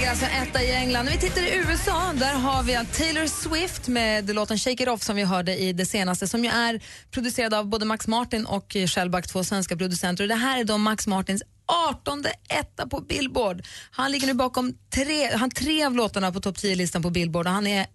[0.07, 1.05] Ligger alltså etta i England.
[1.05, 5.03] När vi tittar i USA, där har vi Taylor Swift med låten Shake It Off
[5.03, 8.75] som vi hörde i det senaste, som ju är producerad av både Max Martin och
[8.87, 10.23] Shellback, två svenska producenter.
[10.23, 11.43] Och det här är då Max Martins
[11.89, 13.63] 18 etta på Billboard.
[13.91, 17.53] Han ligger nu bakom tre, han tre av låtarna på topp 10-listan på Billboard och
[17.53, 17.87] han är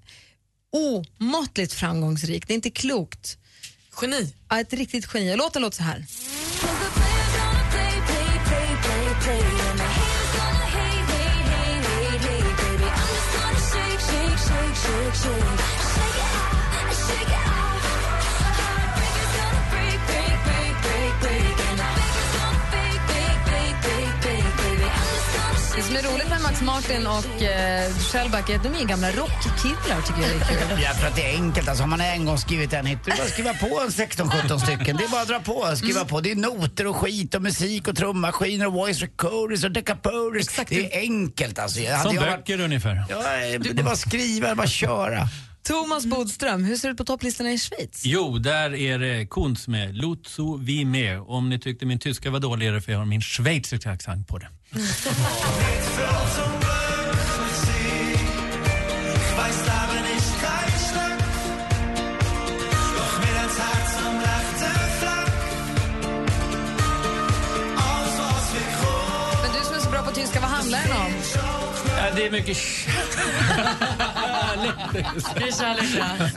[0.73, 2.47] omåttligt framgångsrik.
[2.47, 3.39] Det är inte klokt.
[4.03, 4.35] Geni.
[4.49, 5.37] Ja, ett riktigt geni.
[5.37, 6.05] Låten låter så här.
[15.15, 15.82] change.
[25.77, 29.09] Det som är roligt med Max Martin och eh, Shellback är att de är gamla
[29.11, 30.83] rockkillar tycker jag är kul.
[30.83, 31.69] Jag tror att det är enkelt.
[31.69, 33.89] Alltså, har man en gång skrivit en hit, det är bara att skriva på en
[33.89, 34.97] 16-17 stycken.
[34.97, 36.21] Det är bara att dra på skriva på.
[36.21, 40.47] Det är noter och skit och musik och trummaskiner och voice recorders och decapoders.
[40.69, 41.79] Det är enkelt alltså.
[41.79, 43.05] Som jag varit- böcker ungefär.
[43.11, 43.23] Ja,
[43.75, 45.29] det var skriva, det var köra.
[45.63, 48.03] Thomas Bodström, hur ser det ut på topplistorna i Schweiz?
[48.05, 51.21] Jo, där är det Kunz med Lutzu vi med.
[51.21, 54.29] Om ni tyckte min tyska var dålig är det för jag har min schweiziska accent
[54.29, 54.49] på det.
[54.71, 54.83] Men
[69.53, 71.13] du som är så bra på tyska, vad handlar den om?
[71.97, 72.57] Ja, det är mycket
[75.35, 75.85] Det är kärlek,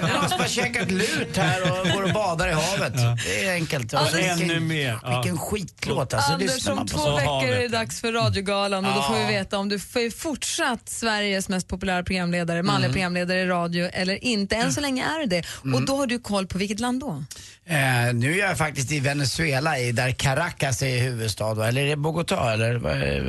[0.01, 2.93] Jag har bara käkat lut här och går och badar i havet.
[3.25, 3.93] Det är enkelt.
[3.93, 4.99] Och så Ännu vilken, mer.
[5.03, 5.21] Ja.
[5.21, 6.31] vilken skitlåt alltså.
[6.33, 7.15] Anders, om två så.
[7.15, 9.27] veckor är det dags för Radiogalan och då får vi Ja.
[9.27, 14.55] veta om du är fortsatt Sveriges mest populära programledare, manliga programledare i radio eller inte.
[14.55, 15.43] Än så länge är du det.
[15.75, 17.23] Och då har du koll på vilket land då?
[17.67, 21.67] Eh, nu är jag faktiskt i Venezuela, i, där Caracas är huvudstad.
[21.67, 22.53] Eller är det Bogotá?
[22.53, 22.79] Eller?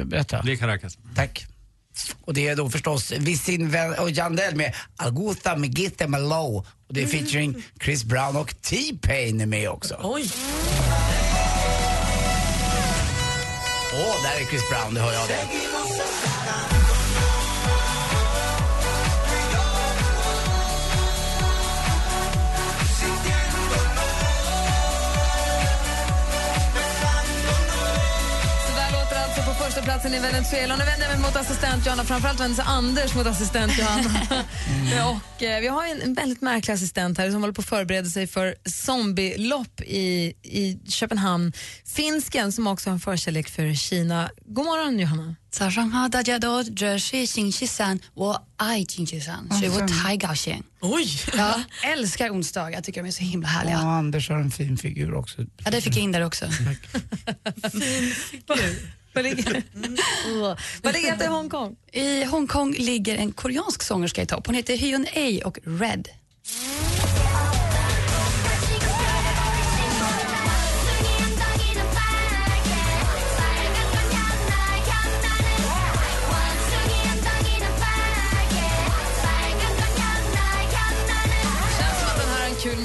[0.05, 0.43] Berätta.
[0.43, 0.99] Det är Caracas.
[1.17, 1.47] Tack.
[2.25, 6.65] Och det är då förstås Wisin Ven- och Jandel med Alguta Megite Malo.
[6.89, 9.97] Och det är featuring Chris Brown och T-Pain är med också.
[10.03, 10.31] Oj.
[13.95, 16.76] Åh, där är Chris Brown, det hör jag det.
[29.76, 30.76] alltså på första platsen i Venezuela.
[30.76, 34.46] Nu vänder jag mig mot assistent Johanna, framförallt vänder sig Anders mot assistent Johanna.
[35.10, 37.68] och, eh, vi har ju en, en väldigt märklig assistent här som håller på att
[37.68, 41.54] förbereda sig för zombielopp i, i Köpenhamn.
[41.96, 44.30] Finsken som också har en förkärlek för Kina.
[44.46, 45.36] God morgon Johanna.
[45.54, 50.64] 早上好，大家都，这是星期三，我爱星期三，所以我太高兴。
[50.80, 51.06] Oj.
[51.36, 53.74] Jag älskar onsdagar, jag tycker de är så himla härliga.
[53.74, 55.42] Ja, Anders har en fin figur också.
[55.66, 56.46] Ja, det fick jag in där också.
[59.17, 59.63] Vad ligger,
[60.83, 61.77] Vad ligger det i Hongkong?
[61.93, 64.47] I Hongkong ligger en koreansk sångerska i topp.
[64.47, 66.09] Hon heter Hyun A och Red.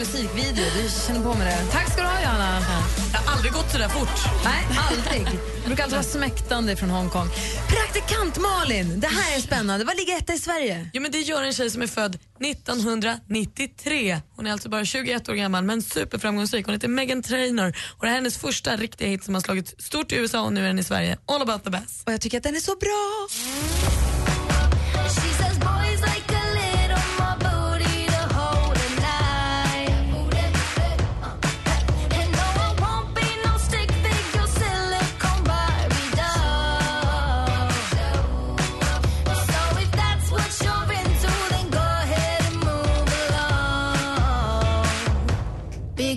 [0.02, 0.66] musikvideo.
[0.76, 1.72] Du känner på med det.
[1.72, 2.81] Tack ska du ha, Johanna.
[3.42, 4.44] Aldrig gått så där fort.
[4.44, 5.40] Nej, aldrig.
[5.62, 7.28] Det brukar alltid vara smäktande från Hongkong.
[7.68, 9.86] Praktikant Malin, det här är spännande.
[9.86, 10.90] Vad ligger etta i Sverige?
[10.94, 14.20] Jo, men det gör en tjej som är född 1993.
[14.36, 16.66] Hon är alltså bara 21 år gammal men superframgångsrik.
[16.66, 19.82] Hon heter Megan Trainor och det här är hennes första riktiga hit som har slagit
[19.82, 21.18] stort i USA och nu är den i Sverige.
[21.26, 22.04] All about the bass.
[22.06, 23.28] Och jag tycker att den är så bra.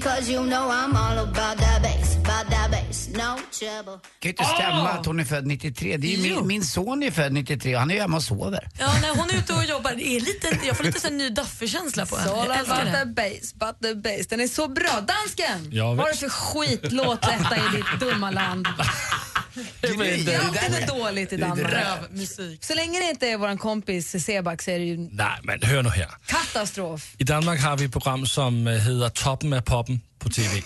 [0.04, 4.00] Because you know I'm all about that bass, about that bass, no trouble.
[4.18, 5.96] Det kan ju inte stämma att hon är född 93.
[5.96, 8.22] Det är ju min, min son är född 93 och han är ju hemma och
[8.22, 8.68] sover.
[8.78, 11.14] Ja, när hon är ute och jobbar, det är lite, jag får lite så här
[11.14, 12.30] ny Duffy-känsla på henne.
[12.32, 14.26] All Jag about the bass, but the bass.
[14.26, 15.00] Den är så bra.
[15.00, 15.68] Dansken!
[15.72, 18.66] Ja, Vad är det för skitlåt detta i ditt dumma land?
[19.80, 21.72] Det är något dåligt i Danmark.
[21.72, 22.64] Rövmusik.
[22.64, 25.82] Så länge det inte är vår kompis Seback så är det ju Nej, men hör
[25.82, 26.08] nu här.
[26.26, 27.14] katastrof.
[27.18, 30.62] I Danmark har vi ett program som eh, heter Toppen av poppen på TV.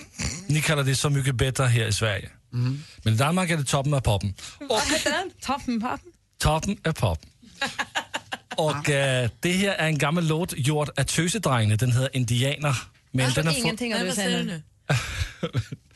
[0.46, 2.28] Ni kallar det Så mycket bättre här i Sverige.
[3.02, 4.34] Men i Danmark är det Toppen av poppen.
[4.60, 5.30] Vad heter den?
[5.40, 6.12] Toppen pappen?
[6.38, 7.30] Toppen av poppen.
[8.56, 11.76] Och eh, det här är en gammal låt gjord av Tösedrengene.
[11.76, 12.76] Den heter Indianer.
[13.10, 14.62] Men Jag den har fått- ingenting av det du säger nu.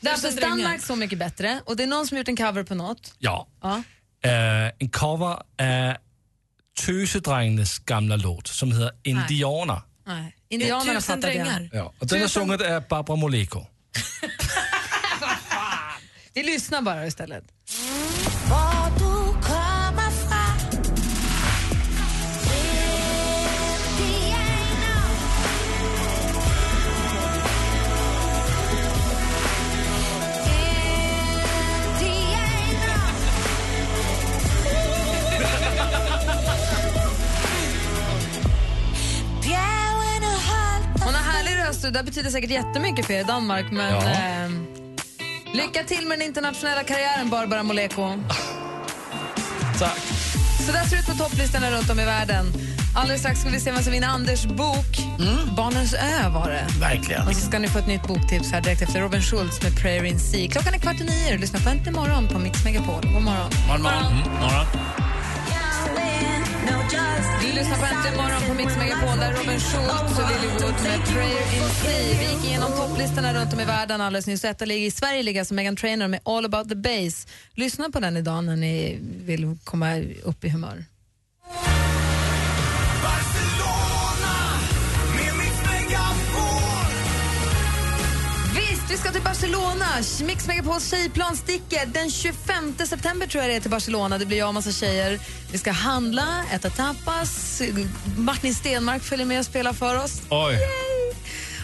[0.00, 0.40] Det är.
[0.40, 3.14] Danmark Så mycket bättre och det är någon som gjort en cover på något.
[3.18, 3.48] Ja.
[3.62, 3.82] Ja.
[4.24, 5.42] Eh, en cover av
[6.86, 9.80] Tösedrengenes gamla låt som heter Indianer.
[10.06, 10.36] Nej.
[10.48, 11.34] Indianerna Tusen fattar det.
[11.34, 11.70] drängar.
[11.72, 13.66] Ja, och den är Tusen- sunget av Barbara Moleko.
[16.34, 17.44] Vi lyssnar bara istället.
[41.84, 44.02] Och det betyder säkert jättemycket för er i Danmark men Ja.
[44.08, 44.66] ehm,
[45.54, 48.10] lycka till med den internationella karriären Barbara Moleko.
[49.78, 49.98] Tack.
[50.66, 52.46] Så där ser det ut på topplistorna runt om i världen.
[52.96, 54.98] Alldeles strax ska vi se vem som vinner Anders bok.
[55.56, 56.66] Barnens ö var det.
[56.80, 57.28] Verkligen.
[57.28, 60.04] Och så ska ni få ett nytt boktips här direkt efter Robin Schultz med Prayer
[60.04, 60.50] in Sea.
[60.50, 63.02] Klockan är kvart i nio och på Äntligen morgon på Mix Megapol.
[63.02, 63.50] God morgon.
[63.68, 63.82] Morgon,
[64.40, 64.66] morgon.
[64.96, 65.11] Du
[67.62, 71.56] lyssnar på Äntligen morgon på Mix Megapol där Robin Schultz och Lily Wood med Prayer
[71.56, 72.18] in Sea.
[72.18, 74.44] Vi gick igenom topplistorna runt om i världen alldeles nyss.
[74.44, 77.26] Etta ligger i Sverige ligger alltså Megan Trainor med All about the bass.
[77.54, 80.84] Lyssna på den idag när ni vill komma upp i humör.
[88.92, 89.86] Vi ska till Barcelona.
[90.24, 94.18] Mix Megapols tjejplan sticker den 25 september tror jag det är till Barcelona.
[94.18, 95.20] Det blir jag och massa tjejer.
[95.52, 97.62] Vi ska handla, äta tapas.
[98.16, 100.22] Martin Stenmark följer med och spelar för oss.
[100.30, 100.58] Oj.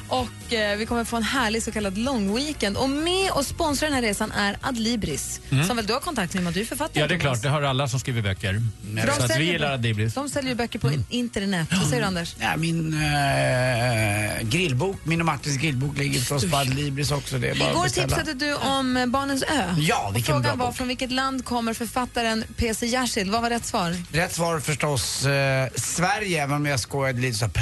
[0.08, 2.76] Och eh, vi kommer få en härlig så kallad long weekend.
[2.76, 5.40] Och med och sponsrar den här resan är Adlibris.
[5.66, 7.00] Som väl du har kontakt med, du är författare.
[7.00, 7.02] Mm.
[7.02, 7.42] Ja, det är klart.
[7.42, 8.62] Det har alla som skriver böcker.
[8.82, 10.14] De Så att vi gillar Adibris.
[10.14, 11.68] De säljer ju böcker på internet.
[11.72, 12.34] Vad säger du Anders?
[12.40, 17.38] Ja, min eh, grillbok, min och Martins grillbok ligger förstås på Adlibris också.
[17.38, 19.74] Det är bara Igår tipsade du om eh, Barnens ö.
[19.78, 20.76] Ja, och vilken bra Frågan var bok.
[20.76, 22.86] från vilket land kommer författaren P.C.
[22.86, 23.30] Jersild?
[23.30, 23.96] Vad var rätt svar?
[24.12, 27.52] Rätt svar förstås eh, Sverige, även om jag skojade lite så här,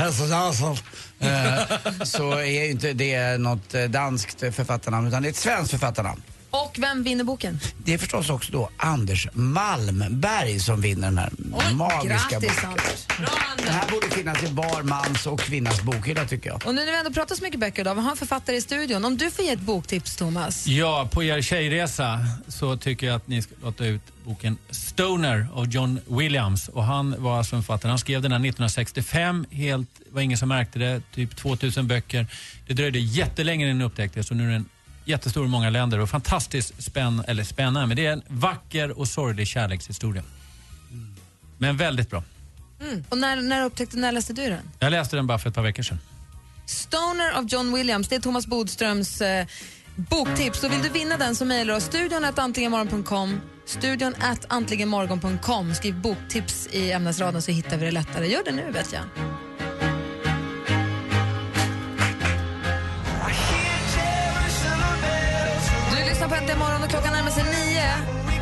[1.18, 5.70] Eh, så är ju inte det något eh, danskt författarnamn utan det är ett svenskt
[5.70, 6.22] författarnamn.
[6.50, 7.61] Och vem vinner boken?
[7.85, 11.30] Det är förstås också då Anders Malmberg som vinner den här
[11.74, 12.70] magiska Grattis boken.
[12.70, 13.06] Anders.
[13.56, 16.66] Den här borde finnas i var mans och kvinnas bokhylla tycker jag.
[16.66, 18.61] Och nu när vi ändå pratar så mycket böcker idag, vi har en författare i
[18.61, 19.04] studion.
[19.04, 20.66] Om du får ge ett boktips Thomas.
[20.66, 25.68] Ja, på er tjejresa så tycker jag att ni ska låta ut boken Stoner av
[25.68, 26.68] John Williams.
[26.68, 27.90] Och han var alltså en författare.
[27.90, 29.46] Han skrev den här 1965.
[29.50, 31.02] Helt, var ingen som märkte det.
[31.14, 32.26] Typ 2000 böcker.
[32.66, 34.68] Det dröjde jättelänge innan den upptäcktes och nu är den
[35.09, 37.87] jättestor i många länder och fantastiskt spänn, eller spännande.
[37.87, 40.23] Men det är en vacker och sorglig kärlekshistoria.
[41.59, 42.23] Men väldigt bra.
[43.09, 44.71] Och när, när upptäckte, när läste du den?
[44.79, 45.99] Jag läste den bara för ett par veckor sedan.
[46.66, 49.47] Stoner av John Williams, det är Thomas Bodströms eh,
[49.97, 50.61] boktips.
[50.61, 55.75] Så vill du vinna den så mejlar du oss studion at antligenmorgon.com studion at antligenmorgon.com.
[55.75, 58.27] Skriv boktips i ämnesraden så hittar vi det lättare.
[58.27, 59.03] Gör det nu vet jag.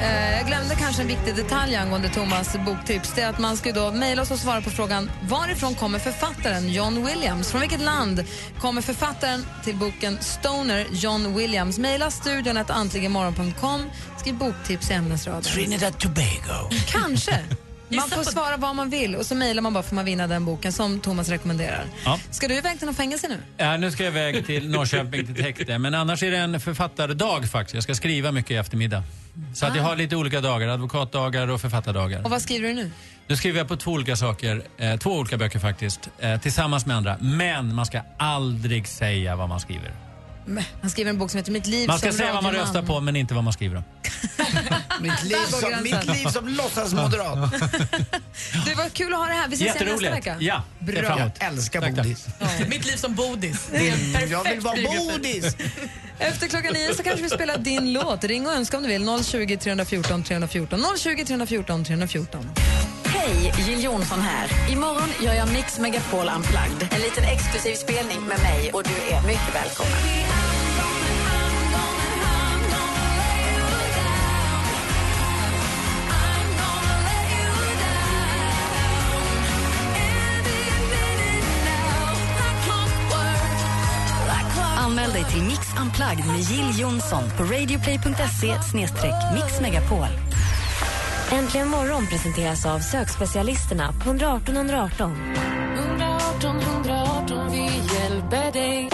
[0.05, 3.13] Eh, jag glömde kanske en viktig detalj angående Thomas boktips.
[3.15, 6.73] Det är att man ska då mejla oss och svara på frågan varifrån kommer författaren
[6.73, 7.51] John Williams?
[7.51, 8.25] Från vilket land
[8.61, 11.79] kommer författaren till boken Stoner, John Williams?
[11.79, 13.91] Mejla studion att antligenmorgon.com.
[14.21, 15.43] Skriv boktips i ämnesraden.
[15.43, 16.71] Trinidad Tobago.
[16.87, 17.39] Kanske.
[17.89, 20.45] Man får svara vad man vill och så mejlar man bara får man vinna den
[20.45, 21.85] boken som Thomas rekommenderar.
[22.05, 22.19] Ja.
[22.31, 23.37] Ska du iväg till någon fängelse nu?
[23.57, 25.79] Ja, nu ska jag iväg till Norrköping till häkte.
[25.79, 27.75] Men annars är det en författardag faktiskt.
[27.75, 29.03] Jag ska skriva mycket i eftermiddag.
[29.55, 30.69] Så att jag har lite olika dagar.
[30.69, 32.25] Advokatdagar och författardagar.
[32.25, 32.91] Och vad skriver du nu?
[33.27, 34.63] Nu skriver jag på två olika saker.
[34.79, 36.09] Eh, två olika böcker faktiskt.
[36.19, 37.17] Eh, tillsammans med andra.
[37.21, 39.93] Men man ska aldrig säga vad man skriver.
[40.81, 42.75] Han skriver en bok som heter Mitt liv Man ska som säga vad man radioman.
[42.75, 43.85] röstar på men inte vad man skriver om.
[45.01, 47.53] Mitt liv, som, mitt liv som låtsasmoderat.
[48.67, 49.49] Du, vad kul att ha dig här.
[49.49, 50.13] Vi ses igen nästa Jätteroligt.
[50.27, 50.37] vecka.
[50.41, 51.19] Ja, Bra.
[51.21, 51.33] emot.
[51.41, 52.05] Jag älskar Tack, tack.
[52.05, 52.27] bodis.
[52.69, 53.69] Mitt liv som bodis.
[53.71, 54.77] Det är en perfekt Jag vill vara
[55.13, 55.57] bodis.
[56.19, 58.25] Efter klockan nio så kanske vi spelar din låt.
[58.25, 59.25] Ring och önska om du vill.
[59.25, 60.85] 020 314 314.
[60.99, 62.51] 020 314 314.
[63.05, 64.73] Hej, Jill Johnson här.
[64.73, 66.89] Imorgon gör jag Mix Megapol Unplugged.
[66.93, 70.44] En liten exklusiv spelning med mig och du är mycket välkommen.
[85.35, 88.59] Till Mix Unplugged med Jill Johnson på radioplay.se
[89.35, 90.09] mixmegapol.
[91.33, 95.35] Äntligen morgon presenteras av sökspecialisterna på 118 118.
[95.77, 98.89] 118 118, vi hjälper dig.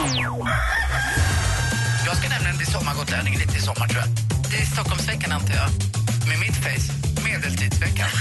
[2.06, 4.08] Jag ska nämligen bli sommargotlänning lite i sommar tror jag.
[4.50, 5.70] Det är Stockholmsveckan antar jag.
[6.28, 6.92] Med mitt face.
[7.24, 8.08] Medeltidsveckan.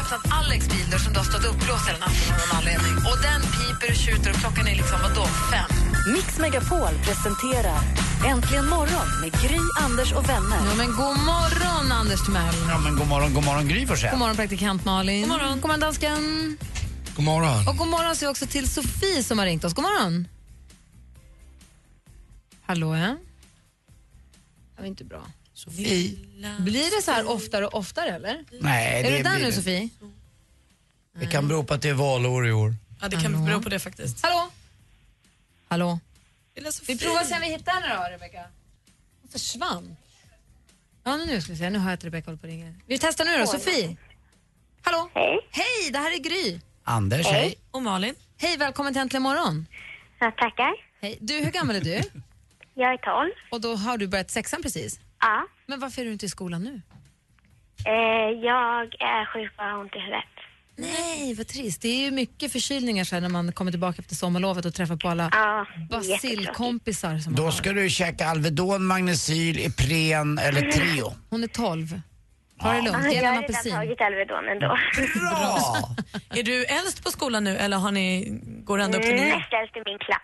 [0.00, 2.94] Öppnat Alex bil där som du har stått uppblåst hela natten av någon anledning.
[3.10, 5.70] Och den piper och tjuter och klockan är liksom, vadå, fem?
[6.14, 7.80] Mix Megapol presenterar
[8.26, 10.56] Äntligen morgon med Gry, Anders och vänner.
[10.68, 12.54] Ja, men god morgon, Anders Timell.
[12.68, 14.10] Ja, men god morgon, god morgon Gry Forssell.
[14.10, 15.20] God morgon, praktikant Malin.
[15.20, 16.56] God morgon, god morgon dansken.
[17.16, 17.68] God morgon.
[17.68, 19.74] Och god morgon säger jag också till Sofie som har ringt oss.
[19.74, 20.28] God morgon.
[22.66, 23.16] Hallå, ja?
[24.76, 25.22] Det var inte bra.
[25.60, 26.16] Sofie.
[26.58, 28.44] Blir det så här oftare och oftare, eller?
[28.60, 29.56] Nej, är det du där blir nu, det.
[29.56, 29.88] Sofie?
[31.12, 32.74] Det kan bero på att det är valår i år.
[33.00, 34.22] Ja, det kan bero på det faktiskt.
[34.22, 34.50] Hallå?
[35.68, 36.00] Hallå?
[36.56, 36.94] Lilla Sofie.
[36.94, 38.44] Vi provar se om vi hittar henne då, Rebecka.
[39.22, 39.96] Hon försvann.
[41.04, 41.70] Ja, nu ska vi se.
[41.70, 42.74] Nu hör jag att Rebecka håller på och ringer.
[42.86, 43.46] Vi testar nu då.
[43.46, 43.96] Sofie?
[44.82, 45.10] Hallå?
[45.14, 45.40] Hej.
[45.50, 46.60] Hej, det här är Gry.
[46.84, 47.54] Anders, hej.
[47.70, 48.14] Och Malin.
[48.36, 49.66] Hej, välkommen till Äntligen morgon.
[50.18, 50.72] Ja, tackar.
[51.00, 51.18] Hej.
[51.20, 52.02] Du, hur gammal är du?
[52.74, 53.30] Jag är 12.
[53.50, 55.00] Och då har du börjat sexan precis?
[55.20, 55.46] Ja.
[55.66, 56.80] Men varför är du inte i skolan nu?
[57.86, 57.92] Eh,
[58.44, 60.24] jag är sjuk och har ont i huvudet.
[60.76, 61.82] Nej, vad trist.
[61.82, 64.96] Det är ju mycket förkylningar så här när man kommer tillbaka efter sommarlovet och träffar
[64.96, 67.50] på alla Ja, basilkompisar som man Då har.
[67.50, 71.12] ska du käka Alvedon, Magnecyl, Ipren eller Treo.
[71.30, 72.00] Hon är 12.
[72.62, 73.04] Ta det Ja, lugnt.
[73.04, 73.72] jag Ge har henne en redan apelsin.
[73.72, 74.78] tagit Alvedon ändå.
[75.20, 75.94] Bra!
[76.38, 78.28] Är du äldst på skolan nu eller har ni,
[78.64, 79.38] går det ända upp till nian?
[79.38, 80.22] Näst äldst i min klass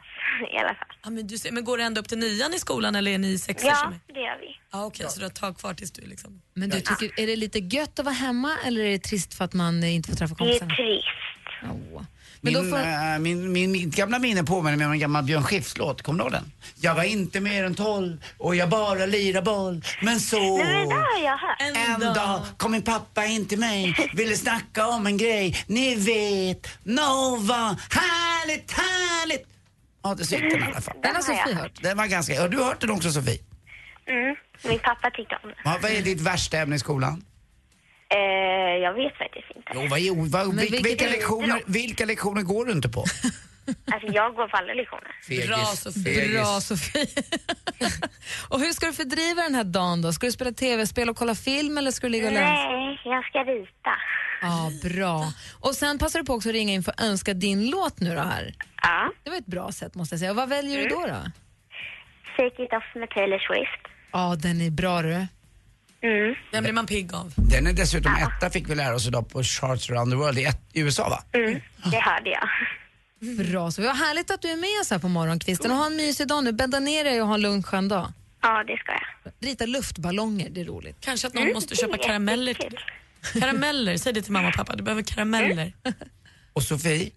[0.55, 0.88] i alla fall.
[1.05, 3.18] Ja, men, du, ser- men går det ända upp till nian i skolan eller är
[3.18, 3.68] ni i sexor?
[3.70, 4.57] Ja, som är- det gör vi.
[4.72, 6.40] Ja, Okej, så du har ett tag kvar tills du liksom...
[6.55, 9.44] Men du tycker, är det lite gött att vara hemma eller är det trist för
[9.44, 10.75] att man eh, inte får träffa Det är kompisarna?
[10.75, 11.92] trist.
[11.94, 12.03] Åh.
[12.52, 12.78] Min, får...
[12.78, 16.02] äh, min, min, mitt gamla minne påminner mig om en gammal Björn Skifs-låt.
[16.02, 16.52] Kommer du ihåg den?
[16.80, 19.85] Jag var inte mer än tolv och jag bara lirade boll.
[20.02, 20.59] Men så...
[20.59, 22.00] Nej, men det har jag hört.
[22.00, 25.64] En dag kom min pappa in till mig, ville snacka om en grej.
[25.66, 29.46] Ni vet, Nova, härligt, härligt.
[30.02, 30.96] Ja, det gick den i alla fall.
[31.02, 31.72] Den har Sofie hört.
[31.82, 32.40] Den var ganska...
[32.40, 33.38] Har du hört den också Sofie?
[34.09, 34.37] Mm,
[34.68, 35.56] min pappa tyckte om det.
[35.64, 37.24] Ja, vad är ditt värsta ämne i skolan?
[38.14, 39.72] Eh, jag vet faktiskt inte.
[39.74, 43.04] Jo, vad, är- vad, Men vilket vilka, är- lektioner, vilka lektioner går du inte på?
[43.92, 45.46] Alltså jag går på alla lektioner.
[45.48, 45.80] Bra Fegis.
[45.80, 46.14] Sofie.
[46.14, 46.32] Fegis.
[46.32, 47.06] Bra Sofie.
[48.48, 50.12] och hur ska du fördriva den här dagen då?
[50.12, 52.44] Ska du spela tv-spel och kolla film eller ska du ligga och läsa?
[52.44, 53.90] Nej, jag ska rita.
[54.42, 55.32] Ja, bra.
[55.60, 58.14] Och sen passar du på också att ringa in för att önska din låt nu
[58.14, 58.54] då här.
[58.82, 59.12] Ja.
[59.24, 60.30] Det var ett bra sätt måste jag säga.
[60.30, 61.30] Och vad väljer du då då?
[62.36, 63.86] Shake it off med Taylor Swift.
[64.12, 65.26] Ja, den är bra du.
[66.02, 66.35] Mm.
[66.52, 67.32] Den blir man pigg av.
[67.37, 70.44] Den är dessutom etta fick vi lära oss idag på Charts around the world i,
[70.44, 71.22] ett, i USA va?
[71.32, 72.48] Mm, det hörde jag.
[73.46, 75.96] Bra, så vad härligt att du är med oss här på morgonkvisten och ha en
[75.96, 76.52] mysig dag nu.
[76.52, 78.12] Bädda ner dig och ha en lugn skön dag.
[78.42, 79.32] Ja, det ska jag.
[79.48, 80.97] Rita luftballonger, det är roligt.
[81.01, 82.78] Kanske att någon Mm, måste köpa karameller till.
[83.40, 84.76] Karameller, säg det till mamma och pappa.
[84.76, 85.72] Du behöver karameller.
[86.53, 87.11] Och Sofie,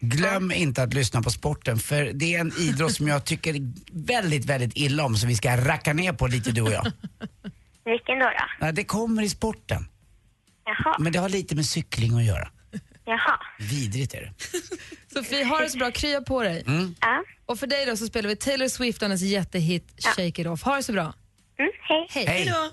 [0.00, 3.54] glöm inte att lyssna på sporten för det är en idrott som jag tycker
[3.92, 6.86] väldigt, väldigt illa om som vi ska racka ner på lite du och jag.
[7.84, 8.24] Vilken då?
[8.24, 8.44] då?
[8.60, 9.88] Nej, Det kommer i sporten,
[10.64, 10.96] Jaha.
[10.98, 12.48] men det har lite med cykling att göra.
[13.04, 13.38] Jaha.
[13.58, 14.32] Vidrigt är det.
[15.14, 15.90] Sofie, ha det så bra.
[15.90, 16.64] Krya på dig.
[16.66, 16.94] Mm.
[17.00, 17.24] Ja.
[17.46, 20.62] Och för dig då så spelar vi Taylor Swift och hennes jättehit Shake It Off.
[20.62, 21.14] Ha det så bra.
[21.58, 22.06] Mm, hej.
[22.10, 22.26] Hej.
[22.26, 22.46] Hej.
[22.46, 22.70] Då.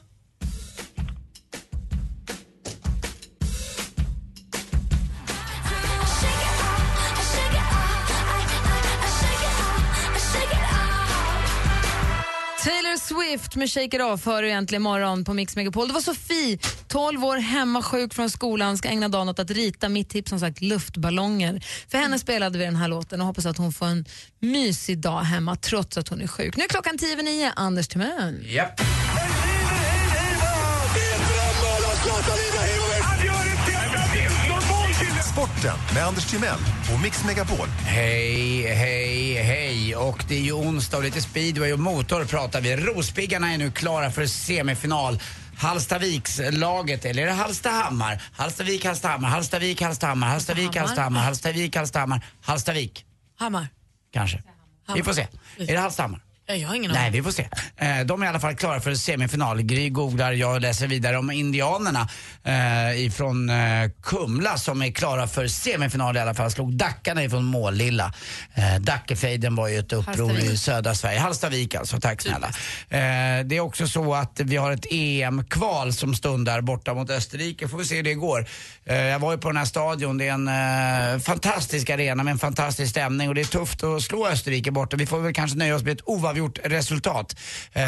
[12.90, 15.88] Taylor Swift med Shake It Off hör du egentligen imorgon på Mix Megapol.
[15.88, 19.90] Det var Sofie, 12 år, hemma sjuk från skolan, ska ägna dagen åt att rita.
[19.90, 21.66] Mitt tips som sagt luftballonger.
[21.88, 24.06] För henne spelade vi den här låten och hoppas att hon får en
[24.40, 26.58] mysig dag hemma trots att hon är sjuk.
[26.58, 27.52] Nu är klockan tio över nio.
[27.56, 28.46] Anders Timell.
[28.54, 28.82] Japp.
[35.60, 36.60] Sporten med Anders Timell
[36.94, 37.68] och Mix Megapol.
[37.68, 39.96] Hej, hej, hej.
[39.96, 42.76] Och det är ju onsdag och lite speedway och motor pratar vi.
[42.76, 45.20] Rospiggarna är nu klara för semifinal.
[45.58, 48.22] Hallstavikslaget, eller är det Hallstahammar?
[48.34, 53.06] Hallstavik, Hallstahammar, Hallstavik, Hallstahammar, Hallstavik, Hallstahammar, Hallstavik, Hallstahammar, Hallstavik.
[53.40, 53.68] Hammar.
[54.14, 54.44] Kanske.
[54.96, 55.28] Vi får se.
[55.58, 56.22] Är det Hallstahammar?
[56.50, 57.48] Ja, Jag har ingen Nej, vi får se.
[57.78, 59.62] Eh, De är i alla fall klara för semifinal.
[59.62, 62.10] Gry googlar, jag läser vidare om indianerna
[62.44, 66.52] eh, ifrån eh, Kumla som är klara för semifinal i alla fall.
[66.52, 68.14] Slog Dackarna ifrån Målilla.
[68.80, 71.20] Dackefejden var ju ett uppror i södra Sverige.
[71.20, 72.52] Hallstavik alltså, tack snälla.
[73.46, 77.68] Det är också så att vi har ett EM-kval som stundar borta mot Österrike.
[77.68, 78.46] Får vi se hur det går.
[78.84, 80.18] Jag var ju på den här stadion.
[80.18, 80.34] Det är
[81.14, 84.98] en fantastisk arena med en fantastisk stämning och det är tufft att slå Österrike borta.
[84.98, 87.36] Vi får väl kanske nöja oss med ett oavgjort resultat.
[87.74, 87.84] Eh,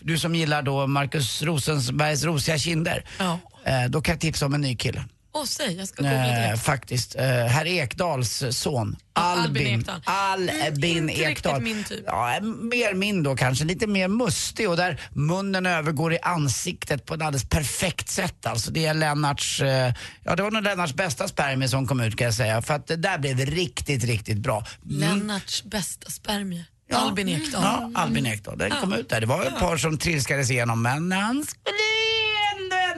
[0.00, 3.04] du som gillar då Markus Rosensbergs rosiga kinder.
[3.18, 3.38] Ja.
[3.64, 5.04] Eh, då kan jag tipsa om en ny kille.
[5.36, 5.76] Åh, säg.
[5.76, 6.62] Jag ska googla Eh, direkt.
[6.62, 7.16] faktiskt.
[7.16, 8.96] Eh, herr Ekdals son.
[9.12, 9.66] Albin.
[9.66, 10.00] Albin Ekdal.
[10.04, 11.62] Albin inte Ekdal.
[11.62, 12.00] min typ.
[12.06, 13.64] Ja, mer min då kanske.
[13.64, 18.46] Lite mer mustig och där munnen övergår i ansiktet på ett alldeles perfekt sätt.
[18.46, 19.92] Alltså det är Lennarts, eh,
[20.24, 22.62] ja det var nog Lennarts bästa spermie som kom ut kan jag säga.
[22.62, 24.66] För att det där blev riktigt, riktigt bra.
[24.90, 25.00] Mm.
[25.00, 26.64] Lennarts bästa spermie.
[26.92, 27.62] Albin Ekdal.
[27.62, 28.58] Ja, Albin Ekdal.
[28.58, 29.20] Den kom ut där.
[29.20, 31.93] Det var ett par som trilskades igenom men han skulle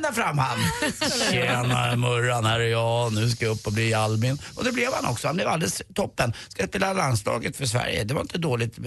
[0.07, 0.59] ända fram han.
[1.31, 3.13] Tjena Murran, här är jag.
[3.13, 4.39] Nu ska jag upp och bli Albin.
[4.55, 5.27] Och det blev han också.
[5.29, 6.33] Han blev alldeles toppen.
[6.49, 8.05] Ska spela landslaget för Sverige.
[8.05, 8.85] Det var inte dåligt eh,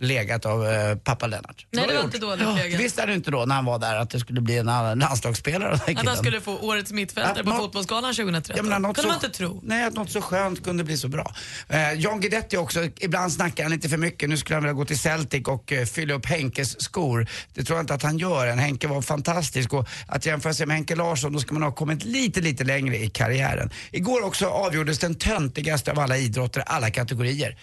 [0.00, 1.66] legat av eh, pappa Lennart.
[1.70, 2.80] Nej, det var inte dåligt Ja, legat.
[2.80, 5.70] Visste han inte då när han var där att det skulle bli en landslagsspelare?
[5.70, 6.16] den här Att han killen?
[6.16, 8.56] skulle få årets mittfältare på Fotbollsgalan 2013.
[8.56, 9.60] Jag menar, något kunde man inte tro.
[9.64, 11.34] Nej, att något så skönt kunde bli så bra.
[11.68, 14.28] Eh, John Guidetti också, ibland snackar han lite för mycket.
[14.28, 17.26] Nu skulle han vilja gå till Celtic och eh, fylla upp Henkes skor.
[17.54, 18.58] Det tror jag inte att han gör än.
[18.58, 22.04] Henke var fantastisk och att jämföra sig med Henke Larsson, då ska man ha kommit
[22.04, 23.70] lite, lite längre i karriären.
[23.90, 27.58] Igår också avgjordes den töntigaste av alla idrotter, alla kategorier.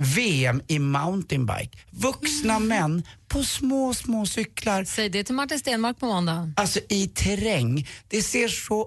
[0.00, 1.78] VM i mountainbike.
[1.90, 4.84] Vuxna män på små, små cyklar.
[4.84, 6.52] Säg det till Martin Stenmark på måndag.
[6.56, 7.88] Alltså i terräng.
[8.08, 8.86] Det ser så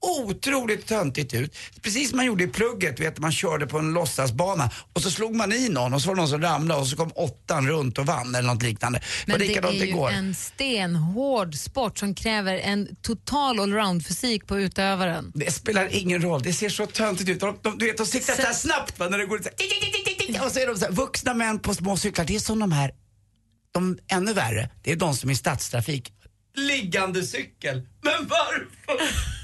[0.00, 1.56] otroligt töntigt ut.
[1.82, 5.34] Precis som man gjorde i plugget, vet man körde på en låtsasbana och så slog
[5.34, 7.98] man i någon och så var det någon som ramlade och så kom åttan runt
[7.98, 9.02] och vann eller något liknande.
[9.26, 10.10] Men det är ju igår.
[10.10, 15.32] en stenhård sport som kräver en total allround-fysik på utövaren.
[15.34, 17.40] Det spelar ingen roll, det ser så töntigt ut.
[17.40, 20.46] De, de, du vet, de siktar så här snabbt va, när det går så här,
[20.46, 22.24] och så är de så här, vuxna män på små cyklar.
[22.24, 22.92] Det är som de här,
[23.72, 26.12] de ännu värre, det är de som är i stadstrafik.
[26.56, 27.86] Liggande cykel.
[28.02, 29.39] Men varför?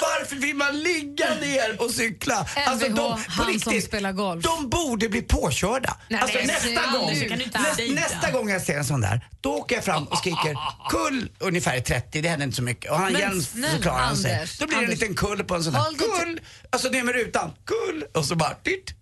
[0.00, 2.46] Varför vill man ligga ner och cykla?
[2.66, 4.44] Alltså, LVH, han som spelar golf.
[4.44, 5.96] De borde bli påkörda.
[6.08, 7.58] Nej, alltså, nästa gång, Kan du inte
[7.94, 10.56] nästa, gång jag ser en sån där, då åker jag fram och skriker
[10.90, 12.90] kull ungefär i 30, det händer inte så mycket.
[12.90, 14.46] Och han Men snälla, förklarar han sig.
[14.58, 15.84] Då blir det en liten kull på en sån här.
[15.90, 16.40] Till- Kull!
[16.70, 18.04] Alltså ner med rutan, kull!
[18.14, 18.90] Och så bara titt.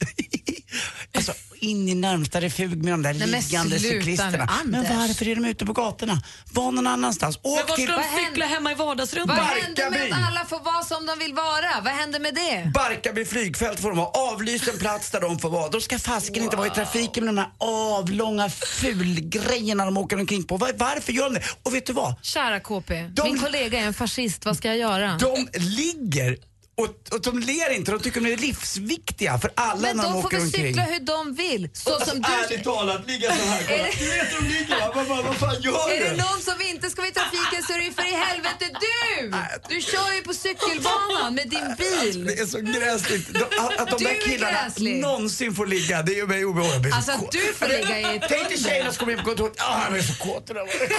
[1.16, 4.49] Alltså in i närmsta refug med de där Nej, liggande sluta nu, cyklisterna.
[4.64, 6.22] Men varför är de ute på gatorna?
[6.53, 7.36] Var någon annanstans.
[7.42, 9.36] Åk Men var till ska de Vad händer- cykla hemma i vardagsrummet?
[9.36, 11.80] Vad händer med att alla får vara som de vill vara?
[11.84, 12.70] Vad händer med det?
[12.74, 14.12] Barkarby flygfält får de ha.
[14.32, 15.68] Avlyst en plats där de får vara.
[15.68, 20.45] De ska fasken inte vara i trafiken med de här avlånga fulgrejerna de åker omkring
[20.45, 20.57] på.
[20.57, 21.43] Var, varför gör de det?
[21.62, 22.14] Och vet du vad?
[22.22, 25.18] Kära KP, De- min kollega är en fascist, vad ska jag göra?
[25.20, 26.37] De ligger
[26.77, 27.91] och, och de ler inte.
[27.93, 30.66] De tycker de är livsviktiga för alla Men när de de får åker väl omkring.
[30.66, 31.70] cykla hur de vill.
[31.72, 32.29] Så Alltså, som du...
[32.33, 33.62] Ärligt talat, ligga så här.
[33.68, 33.79] Kolla.
[33.79, 34.93] Är det- Du vet hur de ligger va?
[34.95, 36.05] Vad, vad, vad fan gör Är du?
[36.05, 38.64] det någon som inte ska vara i trafiken så är det ju för i helvete
[38.81, 39.33] du!
[39.74, 42.24] Du kör ju på cykelbanan med din bil.
[42.27, 43.35] Det är så gräsligt.
[43.35, 44.97] De, att, att de Du där är killarna gräslig.
[45.01, 46.74] någonsin får ligga, det gör mig obehaglig.
[46.74, 47.33] Jag blir så Alltså, kåt.
[47.33, 49.55] du får ligga i ett Tänk dig tjejerna som kommer in på kontoret.
[49.59, 50.51] Ah, han är så kåt.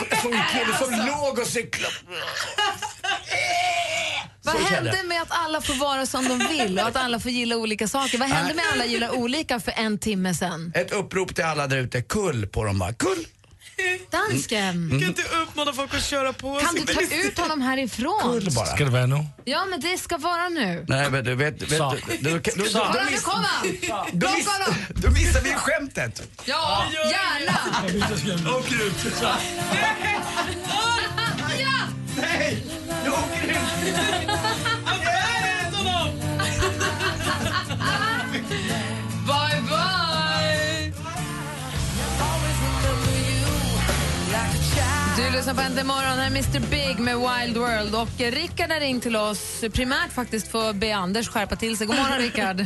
[0.10, 1.94] Jag såg en kille som låg och cyklade.
[4.54, 7.32] Vad Så hände med att alla får vara som de vill och att alla får
[7.32, 8.18] gilla olika saker?
[8.18, 10.72] Vad hände med att alla gillar olika för en timme sen?
[10.76, 12.02] Ett upprop till alla där ute.
[12.02, 12.94] Kull på dem bara.
[12.94, 13.28] Kull!
[14.10, 14.90] Dansken!
[14.90, 18.22] Du kan inte uppmana folk att köra på Kan du ta ut honom härifrån?
[18.42, 18.66] Kul bara.
[18.66, 19.26] Ska det vara nu?
[19.46, 20.86] Ja, men det ska vara nu.
[20.88, 21.96] Nej men du vet, vet Så.
[22.08, 22.78] du, du, du, du, Så.
[22.78, 24.76] då, Kolla, nu miss, kom han!
[24.90, 26.22] då missar vi skämtet.
[26.46, 28.58] Ja, gärna!
[28.58, 29.14] Åk ut.
[29.22, 29.36] Ja!
[32.18, 32.64] Nej.
[39.26, 40.94] Bye, bye!
[45.18, 47.96] Du lyssnar på Äntligen morgon, här är Mr Big med Wild World.
[47.96, 51.88] Och Rickard har ringt till oss, primärt faktiskt för att be Anders skärpa till sig.
[51.88, 52.66] God morgon Rickard.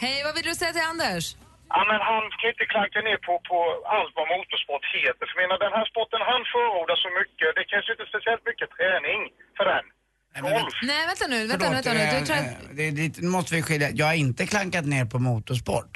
[0.00, 1.36] Hej, vad vill du säga till Anders?
[1.76, 3.56] Ja, men han kan inte klanka ner på, på
[3.96, 5.24] allt vad motorsport heter.
[5.30, 9.20] För menar, den här sporten han förordar så mycket, det ju inte speciellt mycket träning
[9.56, 9.84] för den.
[10.42, 10.74] Golf.
[10.90, 11.38] Nej, vänta nu.
[11.46, 12.04] Vänta, Förlåt, vänta nu.
[12.20, 12.76] Du tror att...
[12.76, 13.88] det, är lite- nu måste vi skilja.
[14.00, 15.92] Jag har inte klankat ner på motorsport.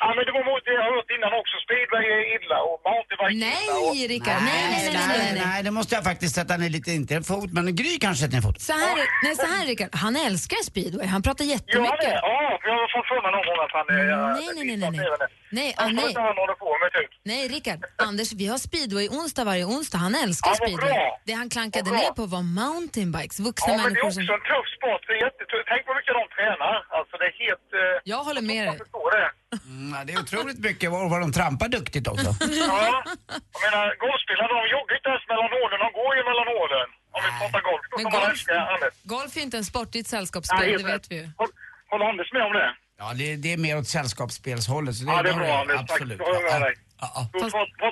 [0.00, 1.54] Ja, men det var mot det jag hört innan också.
[1.66, 3.92] Speedway är illa och mountainbike är illa.
[3.94, 4.42] Nej, Rickard.
[4.50, 5.42] Nej, nej, nej, nej, nej, nej.
[5.46, 8.32] nej, det måste jag faktiskt sätta ner lite, inte en fot, men Gry kanske sätter
[8.36, 8.60] ner en fot.
[8.60, 11.06] Så här, nej, så här Rickard, han älskar speedway.
[11.14, 12.00] Han pratar Ja, jättemycket.
[12.00, 14.04] det, ja, jag har fått för mig någon gång att han är...
[14.14, 15.28] ja, Nej, nej, nej, nej, nej.
[15.58, 16.08] Nej, ah, nej.
[16.08, 16.34] inte han
[16.82, 17.10] med typ.
[17.30, 17.80] Nej, Rickard.
[18.08, 19.98] Anders, vi har speedway onsdag varje onsdag.
[20.06, 20.90] Han älskar Ja, speedway.
[20.90, 21.20] bra.
[21.28, 23.38] Det han klankade ner på var mountainbikes.
[23.48, 24.34] Vuxna Ja, men det är människor också som...
[24.38, 25.02] en tuff sport.
[25.06, 25.66] Det är jättetufft.
[25.72, 26.76] Tänk vad mycket de tränar.
[26.98, 27.68] Alltså, det är helt...
[27.80, 28.76] Eh, Jag håller med dig.
[29.66, 32.30] Mm, ja, det är otroligt mycket och vad de trampar duktigt också.
[32.68, 33.02] Ja,
[33.54, 36.88] jag menar golfspelare de joggar inte ens mellan hålen, de går ju mellan hålen.
[37.16, 38.44] Om vi pratar golf, då Men golf-.
[39.14, 41.26] Golf är inte en sport, det är ett Ja, sällskapsspel, helt det vet vi ju.
[41.40, 41.54] Håll-
[41.90, 42.70] Håller Anders med om det?
[42.98, 44.94] Ja, det, det är mer åt sällskapsspelshållet.
[44.96, 45.76] Så det, Ja, det är bra Anders.
[45.76, 45.90] Tack.
[45.90, 46.18] Absolut.
[46.18, 46.74] Då hör jag med dig.
[47.00, 47.28] Ja, ja.
[47.32, 47.38] Då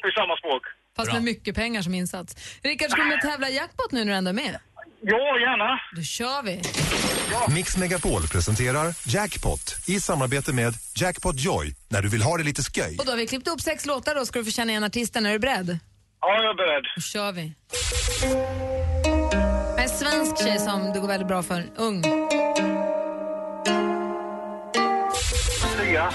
[0.02, 0.62] vi samma språk.
[0.96, 2.36] Fast med mycket pengar som insats.
[2.62, 4.58] Rickard, ska du med tävla i jackpot nu när du ändå är med?
[5.00, 5.80] Ja, gärna.
[5.96, 6.62] Då kör vi.
[7.54, 12.62] Mix Megapol presenterar Jackpot i samarbete med Jackpot Joy när du vill ha det lite
[12.62, 12.96] sköj.
[12.98, 15.26] Och då har vi klippt upp sex låtar då, ska du få känna igen artisten.
[15.26, 15.78] Är du beredd?
[16.20, 16.84] Ja, jag är beredd.
[16.96, 17.52] Då kör vi.
[19.82, 21.64] En svensk tjej som det går väldigt bra för.
[21.76, 22.02] Ung.
[25.86, 26.10] Sia.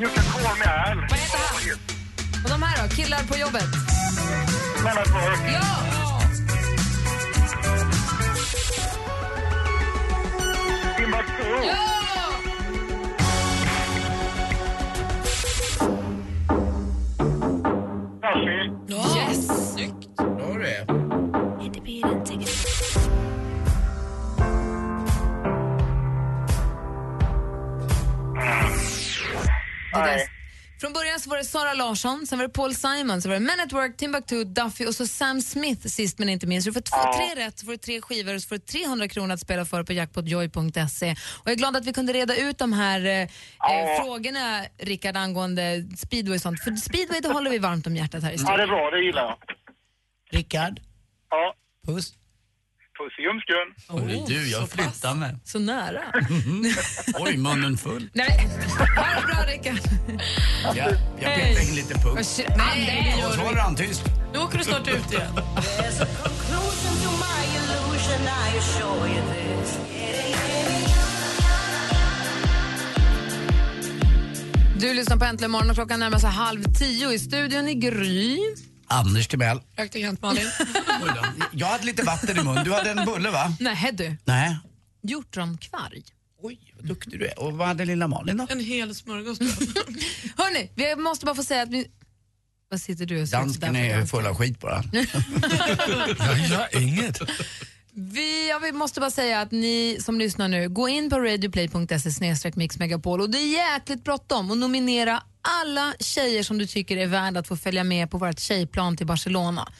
[0.00, 0.96] You can call me Al.
[0.96, 2.44] Vad heter han?
[2.44, 2.94] Och de här då?
[2.96, 3.68] Killar på jobbet?
[4.84, 5.34] Men att vara...
[5.52, 6.20] Ja!
[10.96, 11.66] Timbuktu.
[11.66, 11.89] Ja!
[31.84, 34.94] Larsson, sen var det Paul Simon, sen var det Men at Work, Timbuktu, Duffy och
[34.94, 36.64] så Sam Smith sist men inte minst.
[36.64, 37.20] Så du får två, Ja.
[37.34, 39.64] tre rätt, så får du tre skivor och så får du 300 kronor att spela
[39.64, 41.10] för på jackpotjoy.se.
[41.12, 45.16] Och jag är glad att vi kunde reda ut de här eh, eh, frågorna, Rickard,
[45.16, 46.60] angående speedway och sånt.
[46.60, 48.56] För speedway det håller vi varmt om hjärtat här i Ja, studion.
[48.56, 48.90] det är bra.
[48.90, 49.36] Det gillar jag.
[50.38, 50.80] Rickard,
[51.30, 51.54] Ja.
[51.86, 52.12] puss.
[53.00, 53.68] Puss i ljumsken.
[53.88, 55.34] Oj, du, jag flyttar mig.
[55.44, 56.00] Så nära.
[57.20, 58.10] Oj, munnen full.
[58.12, 58.48] Nej,
[58.96, 59.78] ha det bra Rickard.
[60.76, 60.90] Ja,
[61.20, 62.14] jag petar in lite pung.
[62.14, 64.02] Nej, det Och gör så du håller han tyst.
[64.32, 65.32] Nu åker du snart ut igen.
[74.78, 78.38] Du lyssnar på Äntligen morgon och klockan närmar sig halv tio i studion i Gry.
[78.90, 79.60] Anders Timell.
[79.76, 80.50] Praktikant Malin.
[81.52, 82.64] Jag hade lite vatten i mun.
[82.64, 83.56] Du hade en bulle va?
[83.60, 84.58] Nej du, Nej.
[85.02, 86.02] hjortronkvarg.
[86.42, 87.38] Oj, vad duktig du är.
[87.38, 88.46] Och vad hade lilla Malin då?
[88.50, 89.38] En hel smörgås.
[90.36, 91.86] Hörni, vi måste bara få säga att vi...
[92.70, 94.84] Vad sitter du och säger Dansken är full av skit bara.
[96.18, 97.20] Jag gör inget.
[97.92, 102.52] Vi, ja, vi måste bara säga att ni som lyssnar nu, gå in på radioplay.se
[102.54, 105.22] mixmegapol och det är jäkligt bråttom och nominera
[105.62, 109.06] alla tjejer som du tycker är värda att få följa med på vårt tjejplan till
[109.06, 109.72] Barcelona.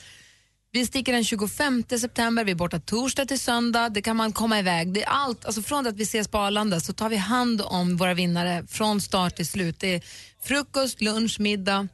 [0.72, 3.88] Vi sticker den 25 september, vi är borta torsdag till söndag.
[3.88, 4.92] Det kan man komma iväg.
[4.92, 7.96] Det är allt, alltså från att vi ses på Arlanda så tar vi hand om
[7.96, 9.80] våra vinnare från start till slut.
[9.80, 10.02] Det är
[10.42, 11.88] frukost, lunch, middag.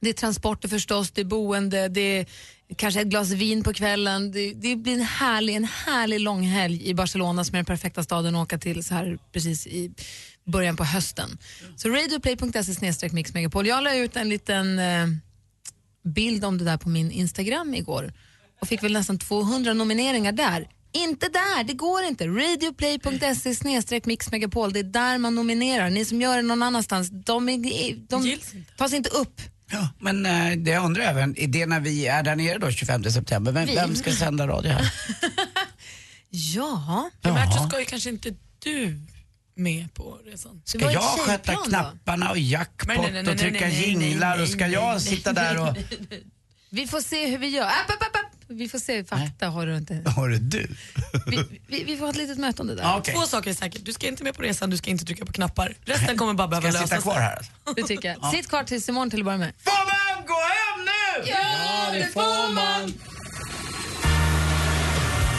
[0.00, 2.26] Det är transporter förstås, det är boende, det är
[2.76, 4.32] kanske ett glas vin på kvällen.
[4.32, 8.36] Det, det blir en härlig, en härlig långhelg i Barcelona som är den perfekta staden
[8.36, 9.94] att åka till så här precis i
[10.44, 11.38] början på hösten.
[11.76, 13.66] Så radioplay.se mixmegapol.
[13.66, 15.06] Jag la ut en liten eh,
[16.04, 18.12] bild om det där på min Instagram igår
[18.60, 20.68] och fick väl nästan 200 nomineringar där.
[20.92, 22.26] Inte där, det går inte.
[22.26, 25.90] Radioplay.se mixmegapol, det är där man nominerar.
[25.90, 28.38] Ni som gör det någon annanstans, de, är, de
[28.76, 29.40] tas inte upp.
[29.72, 32.70] Ja, men eh, det jag undrar även, är det när vi är där nere då
[32.70, 33.74] 25 september, vem, Vi?
[33.74, 34.92] vem ska sända radio här?
[36.34, 37.10] Ja.
[37.22, 39.00] Primärt så ska ju kanske inte du
[39.54, 40.62] med på resan.
[40.64, 44.42] Ska jag sköta knapparna och jackpot Nej, nej, nej, och trycka nej, nej, nej, jinglar
[44.42, 45.76] och ska nej, jag sitta där och...
[46.70, 47.66] Vi får se hur vi gör.
[47.66, 48.31] App, app, app, app.
[48.52, 50.02] Vi får se, fakta har du inte.
[50.16, 50.66] Har du du?
[51.66, 52.82] Vi, vi får ha ett litet möte om det där.
[52.82, 53.14] Ja, okej.
[53.14, 53.84] Två saker är säkert.
[53.84, 55.74] Du ska inte med på resan, du ska inte trycka på knappar.
[55.84, 57.36] Resten kommer bara behöva Ska jag lösa sitta kvar här?
[57.36, 57.52] alltså?
[57.76, 58.18] Det tycker jag.
[58.22, 58.30] Ja.
[58.30, 59.52] Sitt kvar tills imorgon till att börja med.
[59.64, 61.30] Får man gå hem nu?
[61.30, 62.92] Ja, det får man.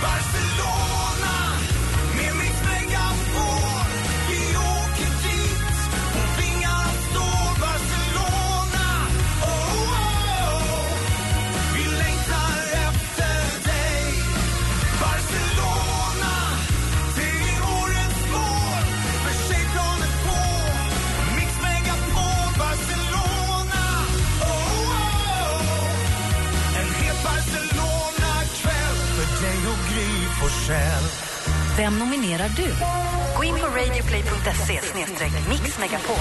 [0.01, 1.02] Barcelona
[30.64, 31.03] Forssell.
[31.78, 32.74] Vem nominerar du?
[33.38, 34.80] Gå in på radioplay.se
[35.49, 36.16] mixmegapol.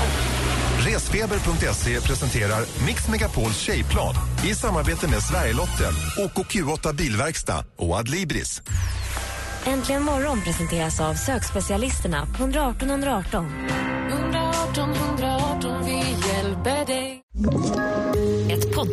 [0.79, 4.15] Resfeber.se presenterar Mix Megapols tjejplan
[4.45, 8.63] i samarbete med Sverigelotten, OKQ8 Bilverkstad och Adlibris.
[9.67, 13.47] Äntligen morgon presenteras av sökspecialisterna på 118 118.
[14.11, 14.53] 118
[14.95, 15.32] 118,